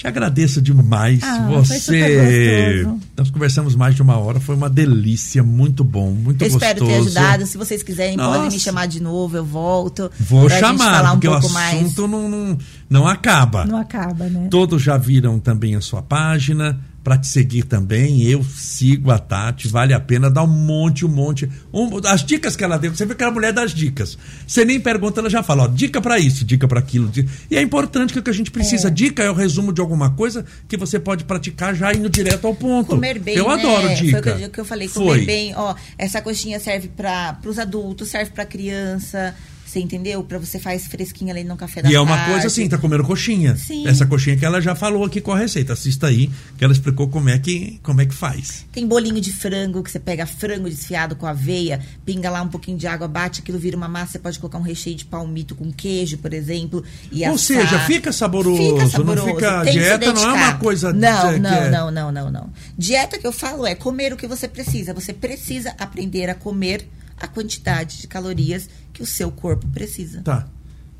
[0.04, 1.22] te agradeço demais.
[1.22, 2.86] Ah, você.
[3.16, 4.38] Nós conversamos mais de uma hora.
[4.38, 5.42] Foi uma delícia.
[5.42, 6.10] Muito bom.
[6.10, 6.72] Muito eu gostoso.
[6.72, 7.46] espero ter ajudado.
[7.46, 8.54] Se vocês quiserem, podem Nossa.
[8.54, 10.10] me chamar de novo, eu volto.
[10.20, 11.80] Vou chamar, falar um porque pouco o mais.
[11.80, 12.58] assunto não, não,
[12.90, 13.64] não acaba.
[13.64, 14.48] Não acaba, né?
[14.50, 16.78] Todos já viram também a sua página.
[17.04, 21.08] Para te seguir também, eu sigo a Tati, vale a pena dar um monte, um
[21.08, 21.46] monte.
[21.70, 24.16] Um, as dicas que ela deu, você vê que é a mulher das dicas.
[24.46, 27.06] Você nem pergunta, ela já fala, ó, dica para isso, dica para aquilo.
[27.10, 28.90] di- E é importante que que a gente precisa.
[28.90, 32.54] Dica é o resumo de alguma coisa que você pode praticar já indo direto ao
[32.54, 32.88] ponto.
[32.88, 33.54] Comer bem, Eu né?
[33.54, 34.22] adoro dica.
[34.22, 35.24] Foi o que eu, que eu falei, comer Foi.
[35.26, 35.54] bem.
[35.54, 39.34] Ó, essa coxinha serve para os adultos, serve para criança.
[39.66, 40.22] Você entendeu?
[40.22, 42.12] Pra você faz fresquinho ali no café da E é tarde.
[42.12, 43.56] uma coisa assim, tá comendo coxinha.
[43.56, 43.88] Sim.
[43.88, 45.72] Essa coxinha que ela já falou aqui com a receita.
[45.72, 48.64] Assista aí, que ela explicou como é que, como é que faz.
[48.70, 52.78] Tem bolinho de frango, que você pega frango desfiado com aveia, pinga lá um pouquinho
[52.78, 55.72] de água, bate, aquilo vira uma massa, você pode colocar um recheio de palmito com
[55.72, 57.38] queijo, por exemplo, e Ou assar.
[57.62, 59.26] seja, fica saboroso, Fica não saboroso.
[59.26, 62.12] fica- que se dieta não é uma coisa de- Não, que não, é- não, não,
[62.12, 62.50] não, não.
[62.78, 64.94] Dieta que eu falo é comer o que você precisa.
[64.94, 66.86] Você precisa aprender a comer
[67.16, 70.22] a quantidade de calorias que o seu corpo precisa.
[70.22, 70.46] Tá.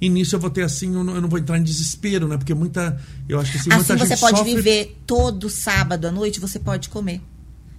[0.00, 2.36] E nisso eu vou ter assim, eu não, eu não vou entrar em desespero, né?
[2.36, 3.00] Porque muita.
[3.28, 4.54] Eu acho que assim, muita Assim você pode sofre...
[4.54, 7.20] viver todo sábado à noite, você pode comer.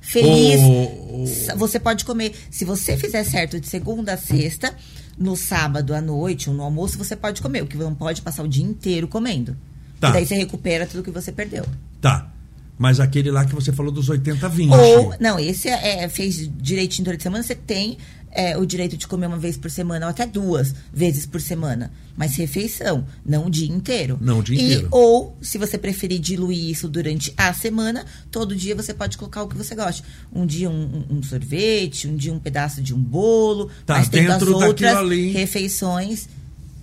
[0.01, 0.61] Feliz.
[0.61, 1.25] Ô, ô.
[1.57, 2.33] Você pode comer.
[2.49, 4.73] Se você fizer certo de segunda a sexta,
[5.17, 7.63] no sábado à noite ou no almoço, você pode comer.
[7.63, 9.55] O que não pode passar o dia inteiro comendo.
[9.99, 10.09] Tá.
[10.09, 11.65] E daí você recupera tudo que você perdeu.
[12.01, 12.31] Tá.
[12.77, 14.71] Mas aquele lá que você falou dos 80 20.
[14.71, 17.97] Ou, não, esse é, é- fez direitinho durante a semana, você tem
[18.36, 21.91] é, o direito de comer uma vez por semana ou até duas vezes por semana.
[22.17, 24.17] Mas refeição, não o dia inteiro.
[24.21, 24.88] Não o dia E- inteiro.
[24.91, 29.47] Ou, se você preferir diluir isso durante a semana, todo dia você pode colocar o
[29.47, 30.05] que você gosta.
[30.33, 33.69] Um dia um, um- sorvete, um dia um pedaço de um bolo.
[33.86, 35.31] Tá, mas tendo as dentro daquilo outras ali.
[35.31, 36.27] refeições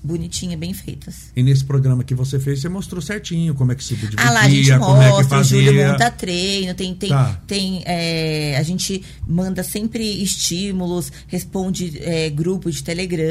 [0.03, 1.31] bonitinhas, bem feitas.
[1.37, 4.31] E nesse programa que você fez, você mostrou certinho como é que se dividia, Ah,
[4.31, 5.93] lá a gente como é que mostra, o Júlio fazia.
[5.93, 7.41] monta treino, tem, tem, Tá.
[7.47, 13.23] tem é, a gente manda sempre estímulos, responde é, grupo de Telegram,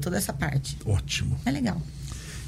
[0.00, 0.76] toda essa parte.
[0.84, 1.36] Ótimo.
[1.46, 1.80] É legal.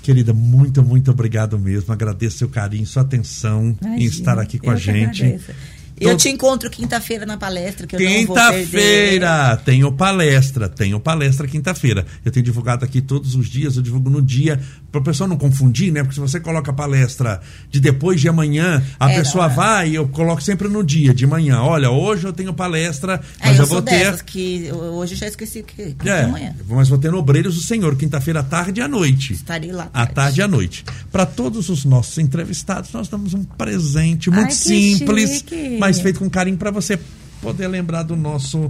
[0.03, 1.91] Querida, muito, muito obrigado mesmo.
[1.91, 5.23] Agradeço seu carinho, sua atenção em Imagina, estar aqui com a gente.
[5.25, 5.53] agradeço.
[6.01, 8.37] Eu Todo- te encontro quinta-feira na palestra, que eu não vou.
[8.37, 12.05] Quinta-feira, tenho palestra, tenho palestra quinta-feira.
[12.25, 15.37] Eu tenho divulgado aqui todos os dias, eu divulgo no dia, para o pessoal não
[15.37, 16.03] confundir, né?
[16.03, 17.41] Porque se você coloca a palestra
[17.71, 19.57] de depois de amanhã, a É, pessoa não, é.
[19.57, 21.61] vai e eu coloco sempre no dia, de manhã.
[21.63, 24.23] Olha, hoje eu tenho palestra, É, mas eu, eu, sou vou ter.
[24.25, 26.55] que eu- hoje eu já esqueci que, que É, é, amanhã.
[26.69, 29.33] mas vou ter no Obreiros do Senhor, quinta-feira à tarde e à noite.
[29.33, 29.89] Estarei lá.
[29.95, 30.85] À tarde e à noite.
[31.15, 35.77] Para todos os nossos entrevistados, nós damos um presente muito Ai, simples, chique.
[35.79, 36.99] mas feito com carinho para você
[37.41, 38.69] poder lembrar do nosso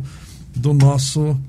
[0.54, 1.40] do nosso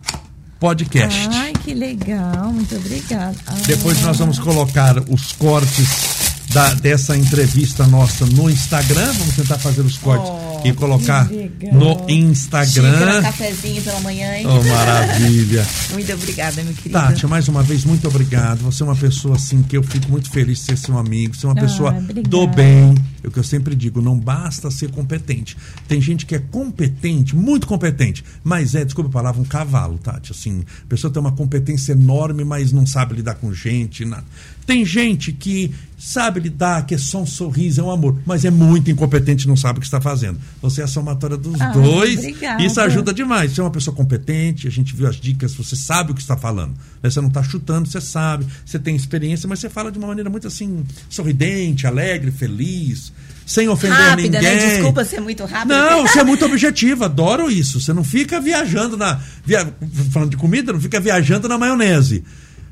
[0.58, 1.28] podcast.
[1.34, 2.50] Ai, que legal.
[2.50, 3.36] Muito obrigada.
[3.68, 6.15] Depois nós vamos colocar os cortes
[6.56, 9.12] da- dessa entrevista nossa no Instagram.
[9.12, 11.30] Vamos tentar fazer os cortes Oh, e colocar
[11.74, 13.22] no Instagram.
[13.22, 14.46] cafezinho pela manhã, hein?
[14.48, 15.68] Oh, maravilha.
[15.92, 16.94] Muito obrigada, meu querido.
[16.94, 18.60] Tati, mais uma vez, muito obrigado.
[18.60, 21.36] Você é uma pessoa assim que eu fico muito feliz de ser seu amigo.
[21.36, 22.30] Você é uma Ah, pessoa obrigada.
[22.30, 22.96] do bem.
[23.22, 25.58] É o que eu sempre digo, não basta ser competente.
[25.90, 30.32] Tem gente que é competente, muito competente, mas é, desculpa a palavra, um cavalo, Tati.
[30.32, 34.06] Assim, a pessoa tem uma competência enorme, mas não sabe lidar com gente.
[34.06, 34.24] Nada.
[34.66, 38.52] Tem gente que sabe lidar, que é só um sorriso, é um amor, mas é
[38.52, 40.40] muito incompetente e não sabe o que está fazendo.
[40.62, 42.18] Você é a somatória dos Ah, dois.
[42.20, 42.64] obrigada.
[42.64, 43.52] Isso ajuda demais.
[43.54, 46.36] Você é uma pessoa competente, a gente viu as dicas, você sabe o que está
[46.36, 46.72] falando.
[47.02, 47.10] né?
[47.10, 50.30] Você não está chutando, você sabe, você tem experiência, mas você fala de uma maneira
[50.30, 53.12] muito assim, sorridente, alegre, feliz,
[53.46, 54.56] sem ofender Rápida, ninguém.
[54.58, 54.70] né?
[54.74, 55.78] Desculpa ser muito rápida.
[55.92, 57.80] Não, você é muito objetivo, adoro isso.
[57.80, 59.20] Você não fica viajando na.
[59.46, 59.72] via-
[60.12, 62.24] falando de comida, não fica viajando na maionese.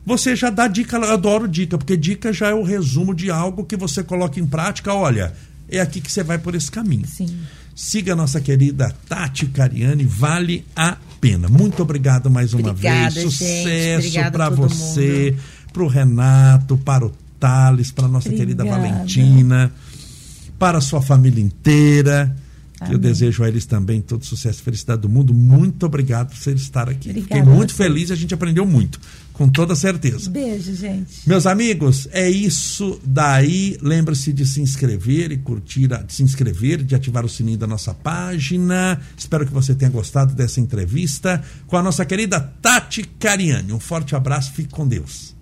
[0.06, 3.64] Você já dá dica, eu adoro dica, porque dica já é o resumo de algo
[3.64, 4.93] que você coloca em prática.
[4.93, 5.34] Olha,
[5.70, 7.08] é aqui que você vai por esse caminho.
[7.08, 7.38] Sim.
[7.76, 11.47] Siga a nossa querida Tati Cariani, vale a pena.
[11.47, 13.34] Muito obrigado mais uma Obrigada, vez.
[13.34, 15.36] Sucesso para você,
[15.72, 18.89] para o Renato, para o Thales, para a nossa querida Obrigada.
[18.89, 19.72] Valentina,
[20.60, 22.36] para a sua família inteira.
[22.91, 25.34] Eu desejo a eles também todo sucesso e felicidade do mundo.
[25.34, 27.10] Muito obrigado por você estar aqui.
[27.10, 27.84] Obrigada Fiquei muito você.
[27.84, 28.99] feliz e a gente aprendeu muito,
[29.43, 30.29] com toda certeza.
[30.29, 31.27] Beijo, gente.
[31.27, 33.77] Meus amigos, é isso daí.
[33.81, 37.93] Lembre-se de se inscrever e curtir, de se inscrever, de ativar o sininho da nossa
[37.93, 39.01] página.
[39.17, 43.73] Espero que você tenha gostado dessa entrevista com a nossa querida Tati Cariani.
[43.73, 45.32] Um forte abraço, fique com Deus.